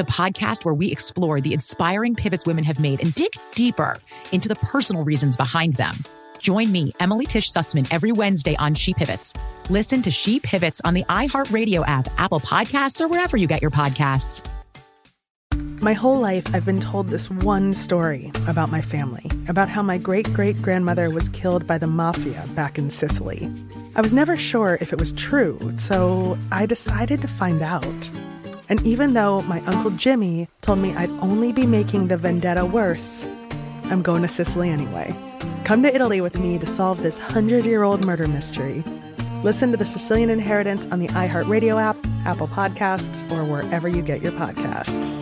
the 0.00 0.10
podcast 0.10 0.64
where 0.64 0.72
we 0.72 0.90
explore 0.90 1.42
the 1.42 1.52
inspiring 1.52 2.14
pivots 2.14 2.46
women 2.46 2.64
have 2.64 2.80
made 2.80 3.00
and 3.02 3.14
dig 3.14 3.30
deeper 3.54 3.98
into 4.32 4.48
the 4.48 4.54
personal 4.56 5.04
reasons 5.04 5.36
behind 5.36 5.74
them. 5.74 5.94
Join 6.38 6.72
me, 6.72 6.94
Emily 7.00 7.26
Tish 7.26 7.52
Sussman, 7.52 7.86
every 7.90 8.10
Wednesday 8.10 8.56
on 8.56 8.74
She 8.74 8.94
Pivots. 8.94 9.34
Listen 9.68 10.00
to 10.00 10.10
She 10.10 10.40
Pivots 10.40 10.80
on 10.86 10.94
the 10.94 11.04
iHeartRadio 11.04 11.86
app, 11.86 12.08
Apple 12.16 12.40
Podcasts, 12.40 13.02
or 13.02 13.08
wherever 13.08 13.36
you 13.36 13.46
get 13.46 13.60
your 13.60 13.70
podcasts. 13.70 14.48
My 15.82 15.92
whole 15.92 16.18
life, 16.18 16.46
I've 16.54 16.64
been 16.64 16.80
told 16.80 17.08
this 17.08 17.30
one 17.30 17.74
story 17.74 18.32
about 18.48 18.70
my 18.70 18.80
family, 18.80 19.30
about 19.48 19.68
how 19.68 19.82
my 19.82 19.98
great 19.98 20.32
great 20.32 20.60
grandmother 20.62 21.10
was 21.10 21.28
killed 21.28 21.66
by 21.66 21.76
the 21.76 21.86
mafia 21.86 22.42
back 22.54 22.78
in 22.78 22.88
Sicily. 22.88 23.52
I 23.96 24.00
was 24.00 24.14
never 24.14 24.34
sure 24.34 24.78
if 24.80 24.94
it 24.94 24.98
was 24.98 25.12
true, 25.12 25.58
so 25.76 26.38
I 26.50 26.64
decided 26.64 27.20
to 27.20 27.28
find 27.28 27.60
out. 27.60 28.10
And 28.70 28.80
even 28.86 29.14
though 29.14 29.42
my 29.42 29.60
Uncle 29.62 29.90
Jimmy 29.90 30.46
told 30.62 30.78
me 30.78 30.94
I'd 30.94 31.10
only 31.18 31.52
be 31.52 31.66
making 31.66 32.06
the 32.06 32.16
vendetta 32.16 32.64
worse, 32.64 33.26
I'm 33.84 34.00
going 34.00 34.22
to 34.22 34.28
Sicily 34.28 34.70
anyway. 34.70 35.14
Come 35.64 35.82
to 35.82 35.92
Italy 35.92 36.20
with 36.20 36.38
me 36.38 36.56
to 36.56 36.66
solve 36.66 37.02
this 37.02 37.18
100 37.18 37.64
year 37.64 37.82
old 37.82 38.04
murder 38.04 38.28
mystery. 38.28 38.84
Listen 39.42 39.72
to 39.72 39.76
The 39.76 39.84
Sicilian 39.84 40.30
Inheritance 40.30 40.86
on 40.92 41.00
the 41.00 41.08
iHeartRadio 41.08 41.80
app, 41.82 41.96
Apple 42.24 42.46
Podcasts, 42.46 43.28
or 43.32 43.42
wherever 43.42 43.88
you 43.88 44.02
get 44.02 44.22
your 44.22 44.32
podcasts. 44.32 45.19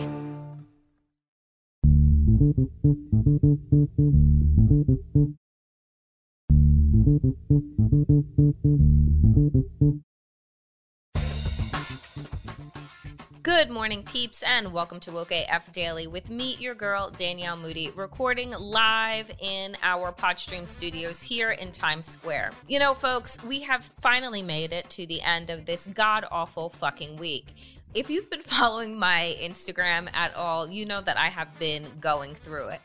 Morning, 13.89 14.05
peeps, 14.05 14.43
and 14.43 14.71
welcome 14.71 14.99
to 14.99 15.11
Woke 15.11 15.31
AF 15.31 15.71
Daily 15.73 16.05
with 16.05 16.29
me, 16.29 16.55
your 16.59 16.75
girl, 16.75 17.09
Danielle 17.09 17.57
Moody, 17.57 17.89
recording 17.95 18.51
live 18.51 19.31
in 19.39 19.75
our 19.81 20.11
Podstream 20.11 20.69
studios 20.69 21.23
here 21.23 21.49
in 21.49 21.71
Times 21.71 22.05
Square. 22.05 22.51
You 22.67 22.77
know, 22.77 22.93
folks, 22.93 23.43
we 23.43 23.61
have 23.61 23.89
finally 23.99 24.43
made 24.43 24.73
it 24.73 24.87
to 24.91 25.07
the 25.07 25.19
end 25.23 25.49
of 25.49 25.65
this 25.65 25.87
god 25.87 26.23
awful 26.29 26.69
fucking 26.69 27.17
week. 27.17 27.47
If 27.95 28.11
you've 28.11 28.29
been 28.29 28.41
following 28.45 28.99
my 28.99 29.35
Instagram 29.41 30.07
at 30.13 30.35
all, 30.35 30.69
you 30.69 30.85
know 30.85 31.01
that 31.01 31.17
I 31.17 31.29
have 31.29 31.57
been 31.57 31.87
going 31.99 32.35
through 32.35 32.67
it. 32.67 32.81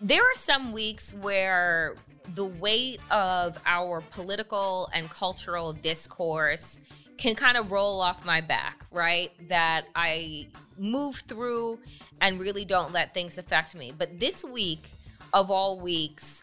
There 0.00 0.22
are 0.22 0.36
some 0.36 0.72
weeks 0.72 1.12
where 1.12 1.96
the 2.34 2.46
weight 2.46 3.02
of 3.10 3.58
our 3.66 4.00
political 4.00 4.88
and 4.94 5.10
cultural 5.10 5.74
discourse 5.74 6.80
can 7.18 7.34
kind 7.34 7.56
of 7.56 7.70
roll 7.72 8.00
off 8.00 8.24
my 8.24 8.40
back, 8.40 8.86
right? 8.90 9.32
That 9.48 9.86
I 9.94 10.48
move 10.78 11.16
through 11.26 11.80
and 12.20 12.40
really 12.40 12.64
don't 12.64 12.92
let 12.92 13.12
things 13.12 13.38
affect 13.38 13.74
me. 13.74 13.92
But 13.96 14.18
this 14.18 14.44
week, 14.44 14.90
of 15.34 15.50
all 15.50 15.78
weeks, 15.78 16.42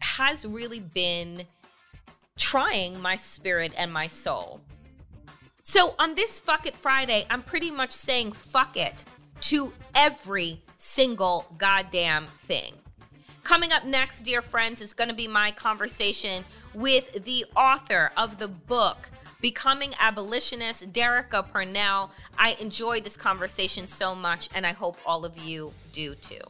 has 0.00 0.44
really 0.44 0.80
been 0.80 1.44
trying 2.36 3.00
my 3.00 3.16
spirit 3.16 3.72
and 3.76 3.92
my 3.92 4.06
soul. 4.06 4.60
So 5.62 5.94
on 5.98 6.14
this 6.14 6.38
Fuck 6.38 6.66
It 6.66 6.76
Friday, 6.76 7.26
I'm 7.30 7.42
pretty 7.42 7.70
much 7.70 7.90
saying 7.90 8.32
fuck 8.32 8.76
it 8.76 9.04
to 9.42 9.72
every 9.94 10.62
single 10.76 11.46
goddamn 11.58 12.26
thing. 12.40 12.74
Coming 13.42 13.72
up 13.72 13.84
next, 13.84 14.22
dear 14.22 14.42
friends, 14.42 14.80
is 14.80 14.92
going 14.92 15.08
to 15.08 15.14
be 15.14 15.28
my 15.28 15.50
conversation 15.52 16.44
with 16.74 17.24
the 17.24 17.44
author 17.56 18.12
of 18.16 18.38
the 18.38 18.48
book, 18.48 19.08
Becoming 19.46 19.94
Abolitionist, 20.00 20.92
Derecka 20.92 21.48
Purnell. 21.48 22.10
I 22.36 22.56
enjoyed 22.60 23.04
this 23.04 23.16
conversation 23.16 23.86
so 23.86 24.12
much, 24.12 24.48
and 24.52 24.66
I 24.66 24.72
hope 24.72 24.98
all 25.06 25.24
of 25.24 25.38
you 25.38 25.72
do 25.92 26.16
too. 26.16 26.40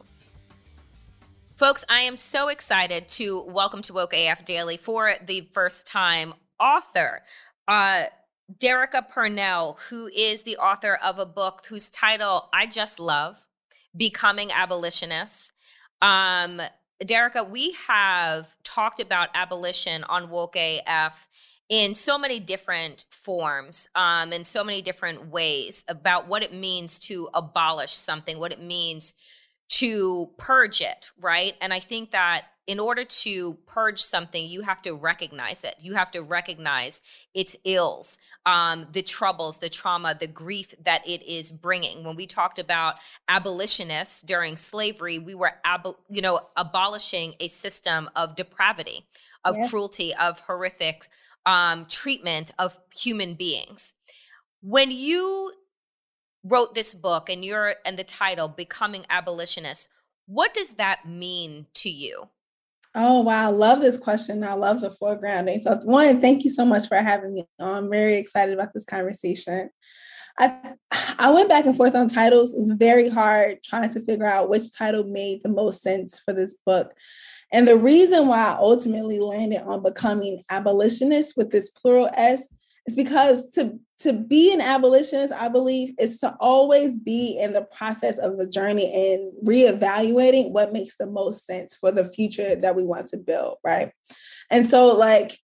Folks, 1.57 1.85
I 1.89 1.99
am 1.99 2.17
so 2.17 2.47
excited 2.47 3.07
to 3.09 3.43
welcome 3.43 3.83
to 3.83 3.93
Woke 3.93 4.15
AF 4.15 4.43
Daily 4.45 4.77
for 4.77 5.13
the 5.23 5.41
first 5.53 5.85
time 5.85 6.33
author, 6.59 7.21
uh, 7.67 8.05
Derecka 8.59 9.07
Purnell, 9.07 9.77
who 9.91 10.07
is 10.07 10.41
the 10.41 10.57
author 10.57 10.95
of 10.95 11.19
a 11.19 11.25
book 11.27 11.67
whose 11.69 11.91
title 11.91 12.49
I 12.51 12.65
just 12.65 12.99
love, 12.99 13.45
Becoming 13.95 14.51
Abolitionist. 14.51 15.51
Um, 16.01 16.63
Derecka, 17.03 17.47
we 17.47 17.75
have 17.87 18.55
talked 18.63 18.99
about 18.99 19.29
abolition 19.35 20.03
on 20.05 20.31
Woke 20.31 20.55
AF 20.55 21.26
in 21.69 21.95
so 21.95 22.17
many 22.17 22.39
different 22.39 23.05
forms, 23.09 23.89
um, 23.95 24.31
in 24.31 24.45
so 24.45 24.63
many 24.63 24.81
different 24.81 25.27
ways 25.27 25.83
about 25.87 26.27
what 26.27 26.43
it 26.43 26.53
means 26.53 26.97
to 26.99 27.29
abolish 27.33 27.93
something, 27.93 28.39
what 28.39 28.51
it 28.51 28.61
means 28.61 29.15
to 29.69 30.29
purge 30.37 30.81
it, 30.81 31.11
right? 31.19 31.55
And 31.59 31.73
I 31.73 31.79
think 31.79 32.11
that 32.11 32.45
in 32.67 32.79
order 32.79 33.05
to 33.05 33.57
purge 33.65 34.01
something, 34.01 34.45
you 34.45 34.61
have 34.61 34.81
to 34.81 34.93
recognize 34.93 35.63
it. 35.63 35.75
You 35.79 35.93
have 35.93 36.11
to 36.11 36.21
recognize 36.21 37.01
its 37.33 37.55
ills, 37.63 38.19
um, 38.45 38.87
the 38.91 39.01
troubles, 39.01 39.59
the 39.59 39.69
trauma, 39.69 40.15
the 40.19 40.27
grief 40.27 40.73
that 40.83 41.07
it 41.07 41.23
is 41.23 41.49
bringing. 41.49 42.03
When 42.03 42.17
we 42.17 42.27
talked 42.27 42.59
about 42.59 42.95
abolitionists 43.29 44.21
during 44.21 44.57
slavery, 44.57 45.17
we 45.17 45.33
were, 45.33 45.53
ab- 45.63 45.95
you 46.09 46.21
know, 46.21 46.41
abolishing 46.57 47.35
a 47.39 47.47
system 47.47 48.09
of 48.17 48.35
depravity, 48.35 49.05
of 49.45 49.55
yeah. 49.57 49.67
cruelty, 49.69 50.13
of 50.15 50.39
horrific 50.41 51.07
um, 51.47 51.85
treatment 51.85 52.51
of 52.59 52.77
human 52.93 53.33
beings. 53.33 53.95
When 54.61 54.91
you 54.91 55.53
wrote 56.43 56.75
this 56.75 56.93
book 56.93 57.29
and 57.29 57.43
you're 57.43 57.75
and 57.85 57.97
the 57.97 58.03
title 58.03 58.47
"Becoming 58.47 59.05
Abolitionist," 59.09 59.87
what 60.27 60.53
does 60.53 60.75
that 60.75 61.07
mean 61.07 61.65
to 61.75 61.89
you? 61.89 62.29
Oh 62.93 63.21
wow, 63.21 63.47
I 63.47 63.51
love 63.51 63.79
this 63.79 63.97
question. 63.97 64.43
I 64.43 64.53
love 64.53 64.81
the 64.81 64.89
foregrounding. 64.89 65.61
So 65.61 65.79
one, 65.83 66.19
thank 66.19 66.43
you 66.43 66.49
so 66.49 66.65
much 66.65 66.87
for 66.87 66.97
having 66.97 67.33
me. 67.33 67.47
I'm 67.59 67.89
very 67.89 68.17
excited 68.17 68.53
about 68.53 68.73
this 68.73 68.85
conversation. 68.85 69.69
I 70.37 70.73
I 70.91 71.31
went 71.31 71.49
back 71.49 71.65
and 71.65 71.77
forth 71.77 71.95
on 71.95 72.09
titles. 72.09 72.53
It 72.53 72.59
was 72.59 72.71
very 72.71 73.07
hard 73.07 73.63
trying 73.63 73.93
to 73.93 74.01
figure 74.01 74.25
out 74.25 74.49
which 74.49 74.75
title 74.75 75.05
made 75.05 75.43
the 75.43 75.49
most 75.49 75.81
sense 75.81 76.19
for 76.19 76.33
this 76.33 76.55
book. 76.65 76.93
And 77.51 77.67
the 77.67 77.77
reason 77.77 78.27
why 78.27 78.39
I 78.39 78.57
ultimately 78.59 79.19
landed 79.19 79.61
on 79.61 79.83
becoming 79.83 80.43
abolitionist 80.49 81.37
with 81.37 81.51
this 81.51 81.69
plural 81.69 82.09
S 82.13 82.47
is 82.85 82.95
because 82.95 83.49
to 83.51 83.79
to 83.99 84.13
be 84.13 84.53
an 84.53 84.61
abolitionist, 84.61 85.33
I 85.33 85.47
believe, 85.47 85.95
is 85.99 86.19
to 86.19 86.35
always 86.39 86.95
be 86.95 87.39
in 87.41 87.53
the 87.53 87.63
process 87.63 88.19
of 88.19 88.37
the 88.37 88.45
journey 88.45 88.93
and 88.93 89.33
reevaluating 89.43 90.51
what 90.51 90.71
makes 90.71 90.97
the 90.97 91.07
most 91.07 91.45
sense 91.47 91.75
for 91.75 91.91
the 91.91 92.05
future 92.05 92.55
that 92.55 92.75
we 92.75 92.83
want 92.83 93.07
to 93.07 93.17
build, 93.17 93.57
right? 93.63 93.91
And 94.51 94.67
so, 94.67 94.95
like, 94.95 95.39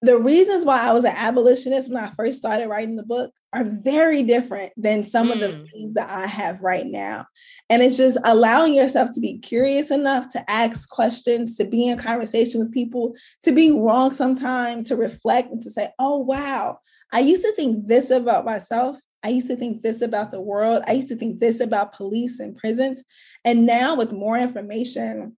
the 0.00 0.18
reasons 0.18 0.64
why 0.64 0.80
I 0.80 0.92
was 0.92 1.04
an 1.04 1.14
abolitionist 1.16 1.90
when 1.90 2.02
I 2.02 2.10
first 2.10 2.38
started 2.38 2.68
writing 2.68 2.96
the 2.96 3.02
book 3.02 3.32
are 3.52 3.64
very 3.64 4.22
different 4.22 4.72
than 4.76 5.04
some 5.04 5.28
mm. 5.28 5.32
of 5.32 5.40
the 5.40 5.48
mm. 5.48 5.66
views 5.72 5.94
that 5.94 6.08
I 6.08 6.26
have 6.26 6.60
right 6.60 6.86
now. 6.86 7.26
And 7.70 7.82
it's 7.82 7.96
just 7.96 8.18
allowing 8.24 8.74
yourself 8.74 9.10
to 9.14 9.20
be 9.20 9.38
curious 9.38 9.90
enough 9.90 10.28
to 10.30 10.50
ask 10.50 10.88
questions, 10.88 11.56
to 11.56 11.64
be 11.64 11.88
in 11.88 11.98
conversation 11.98 12.60
with 12.60 12.72
people, 12.72 13.14
to 13.42 13.52
be 13.52 13.72
wrong 13.72 14.12
sometimes, 14.12 14.88
to 14.88 14.96
reflect 14.96 15.50
and 15.50 15.62
to 15.62 15.70
say, 15.70 15.90
oh, 15.98 16.18
wow, 16.18 16.78
I 17.12 17.20
used 17.20 17.42
to 17.42 17.52
think 17.52 17.86
this 17.86 18.10
about 18.10 18.44
myself. 18.44 19.00
I 19.24 19.30
used 19.30 19.48
to 19.48 19.56
think 19.56 19.82
this 19.82 20.00
about 20.00 20.30
the 20.30 20.40
world. 20.40 20.82
I 20.86 20.92
used 20.92 21.08
to 21.08 21.16
think 21.16 21.40
this 21.40 21.58
about 21.58 21.94
police 21.94 22.38
and 22.38 22.56
prisons. 22.56 23.02
And 23.44 23.66
now, 23.66 23.96
with 23.96 24.12
more 24.12 24.38
information, 24.38 25.36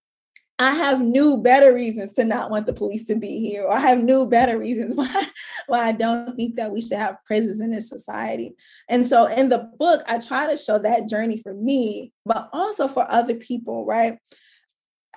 I 0.60 0.74
have 0.74 1.00
new, 1.00 1.38
better 1.42 1.72
reasons 1.72 2.12
to 2.12 2.24
not 2.24 2.50
want 2.50 2.66
the 2.66 2.74
police 2.74 3.06
to 3.06 3.16
be 3.16 3.40
here, 3.40 3.62
or 3.62 3.72
I 3.72 3.80
have 3.80 3.98
new, 3.98 4.26
better 4.26 4.58
reasons 4.58 4.94
why, 4.94 5.26
why 5.66 5.88
I 5.88 5.92
don't 5.92 6.36
think 6.36 6.56
that 6.56 6.70
we 6.70 6.82
should 6.82 6.98
have 6.98 7.16
prisons 7.24 7.60
in 7.60 7.70
this 7.70 7.88
society. 7.88 8.54
And 8.86 9.06
so, 9.06 9.24
in 9.24 9.48
the 9.48 9.70
book, 9.78 10.02
I 10.06 10.18
try 10.18 10.50
to 10.50 10.58
show 10.58 10.78
that 10.78 11.08
journey 11.08 11.38
for 11.38 11.54
me, 11.54 12.12
but 12.26 12.50
also 12.52 12.88
for 12.88 13.10
other 13.10 13.34
people, 13.34 13.86
right? 13.86 14.18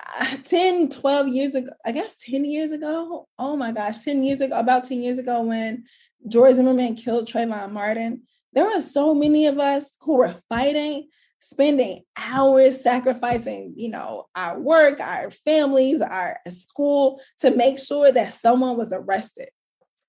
10, 0.44 0.88
12 0.88 1.28
years 1.28 1.54
ago, 1.54 1.70
I 1.84 1.92
guess 1.92 2.16
10 2.16 2.46
years 2.46 2.72
ago. 2.72 3.28
Oh 3.38 3.54
my 3.54 3.70
gosh, 3.70 3.98
10 4.00 4.22
years 4.22 4.40
ago, 4.40 4.58
about 4.58 4.86
10 4.88 5.02
years 5.02 5.18
ago, 5.18 5.42
when 5.42 5.84
George 6.26 6.54
Zimmerman 6.54 6.94
killed 6.94 7.28
Trayvon 7.28 7.70
Martin, 7.70 8.22
there 8.54 8.64
were 8.64 8.80
so 8.80 9.14
many 9.14 9.46
of 9.46 9.58
us 9.58 9.92
who 10.00 10.16
were 10.16 10.34
fighting 10.48 11.08
spending 11.44 12.00
hours 12.16 12.80
sacrificing, 12.82 13.74
you 13.76 13.90
know, 13.90 14.26
our 14.34 14.58
work, 14.58 14.98
our 14.98 15.30
families, 15.30 16.00
our 16.00 16.38
school 16.48 17.20
to 17.38 17.54
make 17.54 17.78
sure 17.78 18.10
that 18.10 18.32
someone 18.32 18.78
was 18.78 18.94
arrested. 18.94 19.50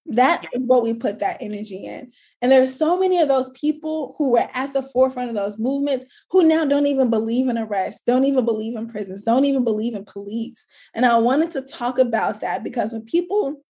That 0.06 0.46
is 0.54 0.66
what 0.66 0.82
we 0.82 0.94
put 0.94 1.20
that 1.20 1.42
energy 1.42 1.84
in. 1.84 2.14
And 2.42 2.50
there 2.50 2.64
are 2.64 2.68
so 2.68 2.98
many 2.98 3.20
of 3.20 3.28
those 3.28 3.50
people 3.50 4.16
who 4.18 4.32
were 4.32 4.48
at 4.54 4.72
the 4.72 4.84
forefront 4.84 5.30
of 5.30 5.36
those 5.36 5.60
movements 5.60 6.06
who 6.32 6.48
now 6.48 6.64
don't 6.64 6.88
even 6.88 7.10
believe 7.10 7.50
in 7.50 7.58
arrests, 7.58 8.02
don't 8.06 8.24
even 8.24 8.46
believe 8.46 8.78
in 8.78 8.88
prisons, 8.88 9.24
don't 9.24 9.44
even 9.44 9.66
believe 9.66 9.94
in 9.94 10.06
police. 10.06 10.66
And 10.94 11.06
I 11.06 11.18
wanted 11.18 11.52
to 11.52 11.62
talk 11.64 12.00
about 12.00 12.40
that 12.42 12.64
because 12.64 12.94
when 12.94 13.02
people 13.02 13.62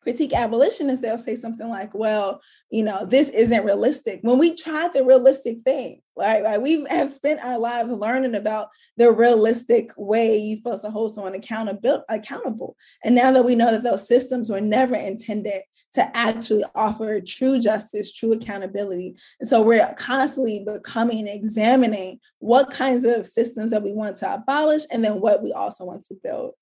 critique 0.00 0.32
abolitionists, 0.32 1.02
they'll 1.02 1.18
say 1.18 1.36
something 1.36 1.68
like, 1.68 1.94
well, 1.94 2.40
you 2.70 2.82
know, 2.82 3.04
this 3.04 3.28
isn't 3.30 3.64
realistic. 3.64 4.20
When 4.22 4.38
we 4.38 4.54
tried 4.54 4.92
the 4.92 5.04
realistic 5.04 5.62
thing, 5.62 6.00
right? 6.16 6.42
Like 6.42 6.60
we 6.60 6.84
have 6.86 7.10
spent 7.12 7.44
our 7.44 7.58
lives 7.58 7.90
learning 7.90 8.34
about 8.34 8.68
the 8.96 9.12
realistic 9.12 9.90
way 9.96 10.38
you're 10.38 10.56
supposed 10.56 10.84
to 10.84 10.90
hold 10.90 11.14
someone 11.14 11.34
accountable 11.34 12.04
accountable. 12.08 12.76
And 13.04 13.14
now 13.14 13.32
that 13.32 13.44
we 13.44 13.54
know 13.54 13.70
that 13.70 13.82
those 13.82 14.06
systems 14.06 14.50
were 14.50 14.60
never 14.60 14.94
intended 14.94 15.62
to 15.94 16.16
actually 16.16 16.64
offer 16.74 17.20
true 17.20 17.58
justice, 17.58 18.12
true 18.12 18.32
accountability. 18.32 19.16
And 19.40 19.48
so 19.48 19.62
we're 19.62 19.92
constantly 19.94 20.64
becoming 20.64 21.20
and 21.20 21.28
examining 21.28 22.20
what 22.38 22.70
kinds 22.70 23.04
of 23.04 23.26
systems 23.26 23.70
that 23.70 23.82
we 23.82 23.92
want 23.92 24.18
to 24.18 24.34
abolish 24.34 24.82
and 24.90 25.02
then 25.02 25.20
what 25.20 25.42
we 25.42 25.52
also 25.52 25.84
want 25.84 26.04
to 26.06 26.14
build 26.22 26.52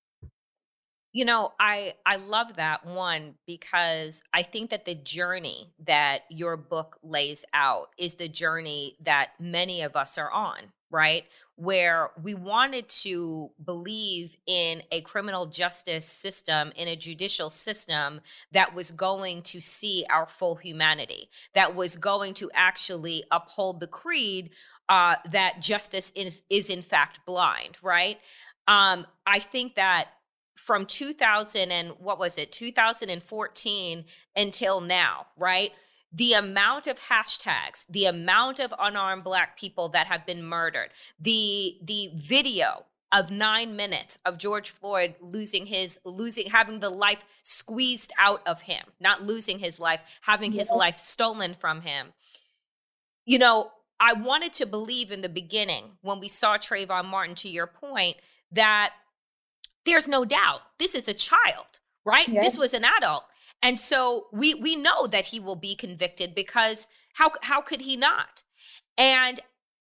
you 1.17 1.25
know 1.25 1.51
i 1.59 1.95
i 2.05 2.15
love 2.15 2.55
that 2.57 2.85
one 2.85 3.33
because 3.47 4.21
i 4.35 4.43
think 4.43 4.69
that 4.69 4.85
the 4.85 4.93
journey 4.93 5.73
that 5.83 6.19
your 6.29 6.55
book 6.55 6.99
lays 7.01 7.43
out 7.55 7.89
is 7.97 8.15
the 8.15 8.27
journey 8.27 8.95
that 9.03 9.29
many 9.39 9.81
of 9.81 9.95
us 9.95 10.17
are 10.17 10.31
on 10.31 10.59
right? 10.89 11.25
Where 11.57 12.11
we 12.23 12.33
wanted 12.33 12.87
to 13.01 13.51
believe 13.65 14.37
in 14.45 14.83
a 14.89 15.01
criminal 15.01 15.45
justice 15.45 16.05
system 16.05 16.71
in 16.77 16.87
a 16.87 16.95
judicial 16.95 17.49
system 17.49 18.21
that 18.53 18.73
was 18.73 18.91
going 18.91 19.41
to 19.41 19.59
see 19.59 20.05
our 20.09 20.27
full 20.27 20.55
humanity 20.55 21.29
that 21.55 21.75
was 21.75 21.97
going 21.97 22.35
to 22.35 22.49
actually 22.53 23.25
uphold 23.31 23.81
the 23.81 23.87
creed 23.87 24.51
uh, 24.87 25.15
that 25.29 25.59
justice 25.59 26.13
is 26.15 26.43
is 26.49 26.69
in 26.69 26.81
fact 26.81 27.19
blind 27.25 27.77
right? 27.81 28.19
Um, 28.69 29.05
i 29.25 29.39
think 29.39 29.75
that 29.75 30.09
from 30.57 30.85
2000 30.85 31.71
and 31.71 31.89
what 31.99 32.19
was 32.19 32.37
it 32.37 32.51
2014 32.51 34.05
until 34.35 34.81
now 34.81 35.27
right? 35.37 35.71
The 36.13 36.33
amount 36.33 36.87
of 36.87 36.97
hashtags 36.97 37.85
the 37.87 38.05
amount 38.05 38.59
of 38.59 38.73
unarmed 38.79 39.23
black 39.23 39.57
people 39.57 39.89
that 39.89 40.07
have 40.07 40.25
been 40.25 40.43
murdered 40.43 40.89
the 41.19 41.77
the 41.83 42.11
video 42.15 42.85
of 43.11 43.31
9 43.31 43.75
minutes 43.75 44.19
of 44.25 44.37
George 44.37 44.69
Floyd 44.69 45.15
losing 45.21 45.67
his 45.67 45.99
losing 46.03 46.49
having 46.49 46.79
the 46.79 46.89
life 46.89 47.23
squeezed 47.43 48.11
out 48.17 48.41
of 48.45 48.61
him 48.61 48.83
not 48.99 49.23
losing 49.23 49.59
his 49.59 49.79
life 49.79 50.01
having 50.21 50.51
his 50.51 50.69
life 50.71 50.99
stolen 50.99 51.55
from 51.59 51.81
him. 51.81 52.13
You 53.25 53.39
know 53.39 53.71
I 53.99 54.13
wanted 54.13 54.53
to 54.53 54.65
believe 54.65 55.11
in 55.11 55.21
the 55.21 55.29
beginning 55.29 55.97
when 56.01 56.19
we 56.19 56.27
saw 56.27 56.57
Trayvon 56.57 57.05
Martin 57.05 57.35
to 57.35 57.49
your 57.49 57.67
point 57.67 58.17
that 58.51 58.93
there's 59.87 60.07
no 60.07 60.25
doubt 60.25 60.61
this 60.77 60.93
is 60.93 61.07
a 61.07 61.13
child, 61.13 61.79
right? 62.05 62.27
Yes. 62.27 62.43
This 62.43 62.57
was 62.57 62.73
an 62.73 62.85
adult. 62.85 63.23
And 63.63 63.79
so 63.79 64.27
we 64.31 64.53
we 64.53 64.75
know 64.75 65.07
that 65.07 65.25
he 65.25 65.39
will 65.39 65.55
be 65.55 65.73
convicted 65.73 66.35
because 66.35 66.89
how 67.13 67.31
how 67.41 67.61
could 67.61 67.81
he 67.81 67.95
not? 67.95 68.43
And 68.97 69.39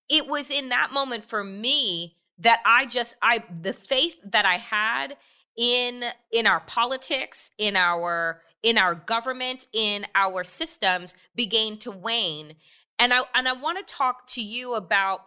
it 0.09 0.27
was 0.27 0.51
in 0.51 0.71
that 0.71 0.93
moment 0.93 1.25
for 1.25 1.45
me 1.45 2.17
that 2.39 2.61
I 2.65 2.87
just 2.87 3.17
I 3.21 3.45
the 3.63 3.73
faith 3.73 4.19
that 4.25 4.47
I 4.47 4.57
had 4.57 5.17
in 5.57 6.05
in 6.33 6.47
our 6.47 6.61
politics, 6.61 7.51
in 7.59 7.77
our 7.77 8.43
in 8.63 8.79
our 8.79 8.95
government, 8.95 9.67
in 9.73 10.07
our 10.15 10.43
systems 10.45 11.15
began 11.35 11.79
to 11.79 11.91
wane. 11.91 12.55
And 12.99 13.13
I 13.13 13.23
and 13.35 13.49
I 13.49 13.53
want 13.53 13.87
to 13.87 13.95
talk 13.95 14.27
to 14.29 14.43
you 14.43 14.75
about 14.75 15.23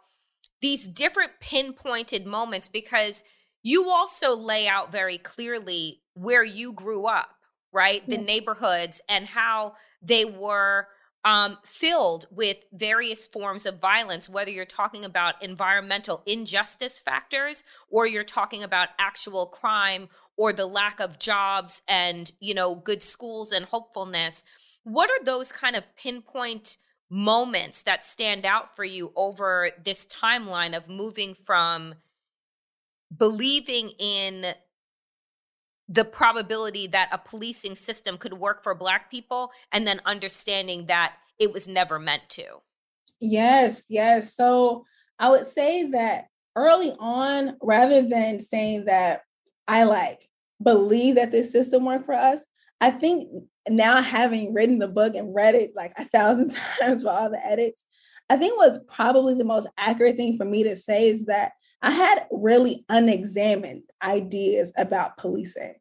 these 0.62 0.88
different 0.88 1.34
pinpointed 1.40 2.26
moments 2.26 2.68
because 2.68 3.24
you 3.62 3.90
also 3.90 4.36
lay 4.36 4.68
out 4.68 4.92
very 4.92 5.18
clearly 5.18 6.02
where 6.14 6.44
you 6.44 6.74
grew 6.74 7.06
up, 7.06 7.30
right? 7.72 8.08
The 8.08 8.18
neighborhoods 8.18 9.02
and 9.08 9.26
how 9.26 9.74
they 10.02 10.26
were 10.26 10.88
um, 11.26 11.58
filled 11.66 12.26
with 12.32 12.58
various 12.72 13.28
forms 13.28 13.66
of 13.66 13.80
violence, 13.80 14.30
whether 14.30 14.52
you're 14.52 14.66
talking 14.66 15.04
about 15.04 15.42
environmental 15.44 16.24
injustice 16.26 17.00
factors 17.00 17.64
or 17.90 18.08
you're 18.08 18.24
talking 18.24 18.64
about 18.64 18.90
actual 18.98 19.46
crime 19.46 20.08
or 20.38 20.54
the 20.54 20.66
lack 20.66 21.02
of 21.02 21.20
jobs 21.20 21.82
and, 21.88 22.32
you 22.40 22.54
know, 22.54 22.74
good 22.74 23.04
schools 23.04 23.52
and 23.52 23.66
hopefulness. 23.66 24.46
What 24.84 25.10
are 25.10 25.24
those 25.24 25.52
kind 25.52 25.76
of 25.76 25.84
pinpoint 25.98 26.78
moments 27.10 27.82
that 27.84 28.06
stand 28.06 28.46
out 28.46 28.76
for 28.76 28.86
you 28.86 29.12
over 29.16 29.72
this 29.84 30.06
timeline 30.06 30.76
of 30.76 30.88
moving 30.88 31.34
from 31.34 31.96
believing 33.16 33.90
in 34.00 34.54
the 35.88 36.06
probability 36.06 36.86
that 36.88 37.10
a 37.12 37.18
policing 37.18 37.76
system 37.76 38.18
could 38.18 38.34
work 38.34 38.64
for 38.64 38.76
black 38.76 39.10
people 39.10 39.52
and 39.72 39.88
then 39.88 40.00
understanding 40.06 40.86
that 40.86 41.14
it 41.40 41.52
was 41.52 41.68
never 41.68 41.98
meant 41.98 42.30
to. 42.30 42.46
Yes 43.20 43.84
yes. 43.90 44.36
So 44.36 44.86
i 45.20 45.30
would 45.30 45.48
say 45.48 45.84
that 45.92 46.26
early 46.56 46.94
on 47.00 47.58
rather 47.62 48.02
than 48.02 48.40
saying 48.40 48.86
that 48.86 49.22
i 49.68 49.84
like 49.84 50.28
believe 50.64 51.16
that 51.16 51.32
this 51.32 51.52
system 51.52 51.86
worked 51.86 52.06
for 52.06 52.16
us 52.16 52.44
i 52.82 52.90
think 52.90 53.30
now 53.68 54.02
having 54.02 54.54
written 54.54 54.80
the 54.80 54.88
book 54.88 55.14
and 55.16 55.36
read 55.36 55.56
it 55.56 55.72
like 55.76 55.94
a 55.98 56.06
thousand 56.06 56.52
times 56.80 57.04
for 57.04 57.10
all 57.10 57.30
the 57.30 57.46
edits 57.46 57.84
i 58.30 58.36
think 58.36 58.58
what's 58.58 58.80
probably 58.88 59.36
the 59.36 59.46
most 59.46 59.68
accurate 59.78 60.16
thing 60.16 60.38
for 60.38 60.46
me 60.46 60.64
to 60.64 60.76
say 60.76 61.10
is 61.10 61.26
that 61.26 61.52
I 61.82 61.92
had 61.92 62.28
really 62.32 62.86
unexamined 62.90 63.84
ideas 64.04 64.72
about 64.78 65.18
policing, 65.18 65.76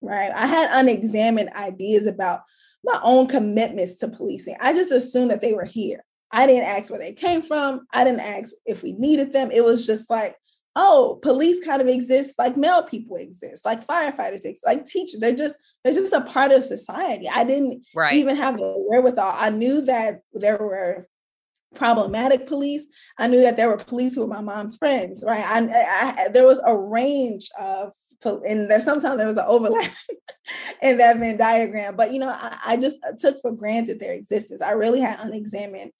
right? 0.00 0.30
I 0.34 0.46
had 0.46 0.70
unexamined 0.72 1.50
ideas 1.54 2.06
about 2.06 2.42
my 2.84 2.98
own 3.02 3.26
commitments 3.26 3.96
to 3.96 4.08
policing. 4.08 4.56
I 4.60 4.72
just 4.72 4.90
assumed 4.90 5.30
that 5.30 5.40
they 5.40 5.52
were 5.52 5.64
here. 5.64 6.04
I 6.32 6.46
didn't 6.46 6.68
ask 6.68 6.90
where 6.90 6.98
they 6.98 7.12
came 7.12 7.42
from. 7.42 7.86
I 7.92 8.04
didn't 8.04 8.20
ask 8.20 8.52
if 8.64 8.82
we 8.82 8.92
needed 8.92 9.32
them. 9.32 9.50
It 9.50 9.64
was 9.64 9.86
just 9.86 10.10
like, 10.10 10.36
oh, 10.74 11.18
police 11.22 11.64
kind 11.64 11.80
of 11.80 11.88
exist 11.88 12.34
like 12.38 12.56
mail 12.56 12.82
people 12.82 13.16
exist, 13.16 13.64
like 13.64 13.86
firefighters 13.86 14.44
exist, 14.44 14.66
like 14.66 14.84
teachers. 14.84 15.20
They're 15.20 15.34
just 15.34 15.56
they're 15.82 15.94
just 15.94 16.12
a 16.12 16.20
part 16.20 16.52
of 16.52 16.64
society. 16.64 17.28
I 17.32 17.44
didn't 17.44 17.82
right. 17.94 18.14
even 18.14 18.36
have 18.36 18.58
the 18.58 18.74
wherewithal. 18.76 19.32
I 19.34 19.50
knew 19.50 19.80
that 19.82 20.20
there 20.34 20.58
were 20.58 21.08
problematic 21.76 22.46
police. 22.46 22.86
I 23.18 23.28
knew 23.28 23.42
that 23.42 23.56
there 23.56 23.68
were 23.68 23.76
police 23.76 24.14
who 24.14 24.22
were 24.22 24.26
my 24.26 24.40
mom's 24.40 24.76
friends, 24.76 25.22
right? 25.26 25.44
I, 25.46 26.24
I 26.26 26.28
there 26.28 26.46
was 26.46 26.60
a 26.64 26.76
range 26.76 27.50
of 27.58 27.92
and 28.24 28.70
there 28.70 28.80
sometimes 28.80 29.18
there 29.18 29.26
was 29.26 29.36
an 29.36 29.44
overlap 29.46 29.92
in 30.82 30.98
that 30.98 31.18
Venn 31.18 31.36
diagram. 31.36 31.96
But 31.96 32.12
you 32.12 32.18
know, 32.18 32.30
I, 32.30 32.58
I, 32.66 32.76
just 32.76 32.98
took 33.20 33.40
for 33.40 33.52
granted 33.52 34.00
their 34.00 34.14
existence. 34.14 34.62
I 34.62 34.72
really 34.72 35.00
had 35.00 35.20
unexamined 35.20 35.92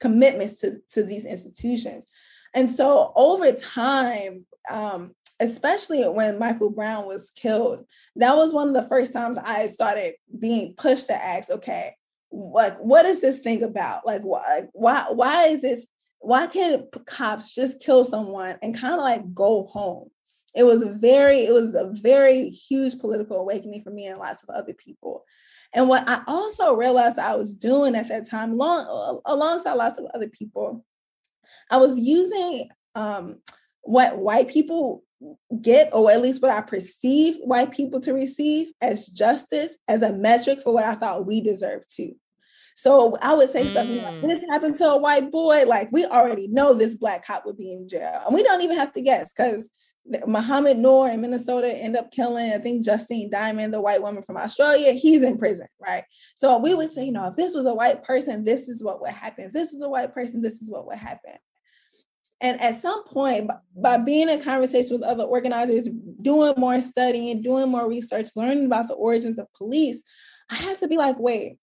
commitments 0.00 0.60
to, 0.60 0.78
to 0.92 1.02
these 1.02 1.26
institutions. 1.26 2.06
And 2.54 2.70
so 2.70 3.12
over 3.16 3.52
time, 3.52 4.46
um, 4.70 5.14
especially 5.40 6.04
when 6.04 6.38
Michael 6.38 6.70
Brown 6.70 7.06
was 7.06 7.32
killed, 7.34 7.84
that 8.16 8.36
was 8.36 8.52
one 8.52 8.68
of 8.68 8.74
the 8.74 8.88
first 8.88 9.12
times 9.12 9.36
I 9.38 9.66
started 9.66 10.14
being 10.38 10.74
pushed 10.74 11.08
to 11.08 11.14
ask, 11.14 11.50
okay, 11.50 11.96
like 12.34 12.76
what 12.78 13.06
is 13.06 13.20
this 13.20 13.38
thing 13.38 13.62
about? 13.62 14.06
Like 14.06 14.22
why 14.22 14.64
why 14.72 15.06
why 15.10 15.46
is 15.46 15.62
this 15.62 15.86
why 16.20 16.46
can't 16.46 16.84
cops 17.06 17.54
just 17.54 17.80
kill 17.80 18.04
someone 18.04 18.58
and 18.62 18.76
kind 18.76 18.94
of 18.94 19.00
like 19.00 19.34
go 19.34 19.64
home? 19.64 20.10
It 20.54 20.64
was 20.64 20.82
very 20.82 21.44
it 21.44 21.52
was 21.52 21.74
a 21.74 21.92
very 21.92 22.50
huge 22.50 22.98
political 22.98 23.38
awakening 23.40 23.82
for 23.82 23.90
me 23.90 24.06
and 24.06 24.18
lots 24.18 24.42
of 24.42 24.50
other 24.50 24.74
people. 24.74 25.24
And 25.72 25.88
what 25.88 26.08
i 26.08 26.22
also 26.28 26.74
realized 26.74 27.18
i 27.18 27.34
was 27.34 27.52
doing 27.52 27.96
at 27.96 28.06
that 28.08 28.30
time 28.30 28.56
long 28.56 29.20
alongside 29.24 29.72
lots 29.72 29.98
of 29.98 30.06
other 30.14 30.28
people 30.28 30.84
i 31.68 31.76
was 31.78 31.98
using 31.98 32.68
um, 32.94 33.40
what 33.82 34.18
white 34.18 34.48
people 34.48 35.02
get, 35.60 35.90
or 35.92 36.10
at 36.10 36.22
least 36.22 36.42
what 36.42 36.50
I 36.50 36.60
perceive 36.60 37.36
white 37.42 37.72
people 37.72 38.00
to 38.00 38.12
receive 38.12 38.68
as 38.80 39.06
justice, 39.06 39.76
as 39.88 40.02
a 40.02 40.12
metric 40.12 40.60
for 40.62 40.72
what 40.72 40.84
I 40.84 40.94
thought 40.94 41.26
we 41.26 41.40
deserve 41.40 41.82
to. 41.96 42.12
So 42.74 43.16
I 43.22 43.34
would 43.34 43.50
say 43.50 43.64
mm. 43.66 43.72
something 43.72 44.02
like, 44.02 44.14
mm. 44.14 44.22
this 44.22 44.44
happened 44.48 44.76
to 44.76 44.86
a 44.86 44.98
white 44.98 45.30
boy. 45.30 45.64
Like, 45.66 45.90
we 45.92 46.04
already 46.04 46.48
know 46.48 46.74
this 46.74 46.96
black 46.96 47.26
cop 47.26 47.46
would 47.46 47.56
be 47.56 47.72
in 47.72 47.88
jail. 47.88 48.22
And 48.26 48.34
we 48.34 48.42
don't 48.42 48.62
even 48.62 48.76
have 48.76 48.92
to 48.92 49.02
guess 49.02 49.32
because 49.32 49.70
Mohamed 50.26 50.78
Noor 50.78 51.08
in 51.08 51.20
Minnesota 51.20 51.74
end 51.74 51.96
up 51.96 52.10
killing, 52.10 52.52
I 52.52 52.58
think 52.58 52.84
Justine 52.84 53.30
Damond, 53.30 53.72
the 53.72 53.80
white 53.80 54.02
woman 54.02 54.22
from 54.22 54.36
Australia, 54.36 54.92
he's 54.92 55.22
in 55.22 55.38
prison, 55.38 55.66
right? 55.80 56.04
So 56.36 56.58
we 56.58 56.74
would 56.74 56.92
say, 56.92 57.04
you 57.04 57.12
know, 57.12 57.26
if 57.28 57.36
this 57.36 57.54
was 57.54 57.64
a 57.64 57.74
white 57.74 58.04
person, 58.04 58.44
this 58.44 58.68
is 58.68 58.84
what 58.84 59.00
would 59.00 59.12
happen. 59.12 59.46
If 59.46 59.52
this 59.52 59.72
was 59.72 59.80
a 59.80 59.88
white 59.88 60.12
person, 60.12 60.42
this 60.42 60.60
is 60.60 60.70
what 60.70 60.86
would 60.86 60.98
happen. 60.98 61.34
And 62.40 62.60
at 62.60 62.82
some 62.82 63.04
point, 63.04 63.50
by 63.74 63.96
being 63.96 64.28
in 64.28 64.42
conversation 64.42 64.98
with 64.98 65.08
other 65.08 65.24
organizers, 65.24 65.88
doing 66.20 66.52
more 66.58 66.80
studying, 66.82 67.40
doing 67.40 67.70
more 67.70 67.88
research, 67.88 68.28
learning 68.36 68.66
about 68.66 68.88
the 68.88 68.94
origins 68.94 69.38
of 69.38 69.46
police, 69.54 69.98
I 70.50 70.56
had 70.56 70.78
to 70.80 70.88
be 70.88 70.98
like, 70.98 71.18
wait, 71.18 71.56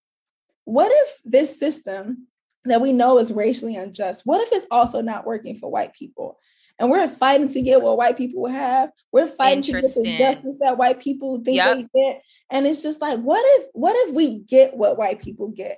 what 0.66 0.92
if 0.94 1.20
this 1.26 1.60
system 1.60 2.28
that 2.66 2.82
we 2.82 2.94
know 2.94 3.18
is 3.18 3.32
racially 3.34 3.76
unjust, 3.76 4.22
what 4.26 4.42
if 4.42 4.50
it's 4.52 4.68
also 4.70 5.02
not 5.02 5.26
working 5.26 5.56
for 5.56 5.70
white 5.70 5.94
people? 5.94 6.38
and 6.82 6.90
we're 6.90 7.08
fighting 7.08 7.48
to 7.50 7.62
get 7.62 7.84
what 7.84 7.96
white 7.96 8.18
people 8.18 8.48
have. 8.48 8.90
We're 9.12 9.28
fighting 9.28 9.62
to 9.64 9.72
get 9.74 9.84
the 9.84 10.18
justice 10.18 10.58
that 10.62 10.80
white 10.80 11.00
people 11.00 11.40
think 11.44 11.58
yep. 11.58 11.78
they 11.78 11.88
get. 11.94 12.24
And 12.50 12.66
it's 12.66 12.82
just 12.82 13.00
like, 13.00 13.20
what 13.20 13.44
if, 13.60 13.68
what 13.74 13.96
if 14.08 14.16
we 14.16 14.40
get 14.40 14.76
what 14.76 14.98
white 14.98 15.22
people 15.22 15.50
get? 15.50 15.78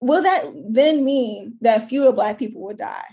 Will 0.00 0.22
that 0.22 0.44
then 0.68 1.04
mean 1.04 1.54
that 1.60 1.88
fewer 1.88 2.10
black 2.10 2.40
people 2.40 2.60
will 2.60 2.74
die? 2.74 3.06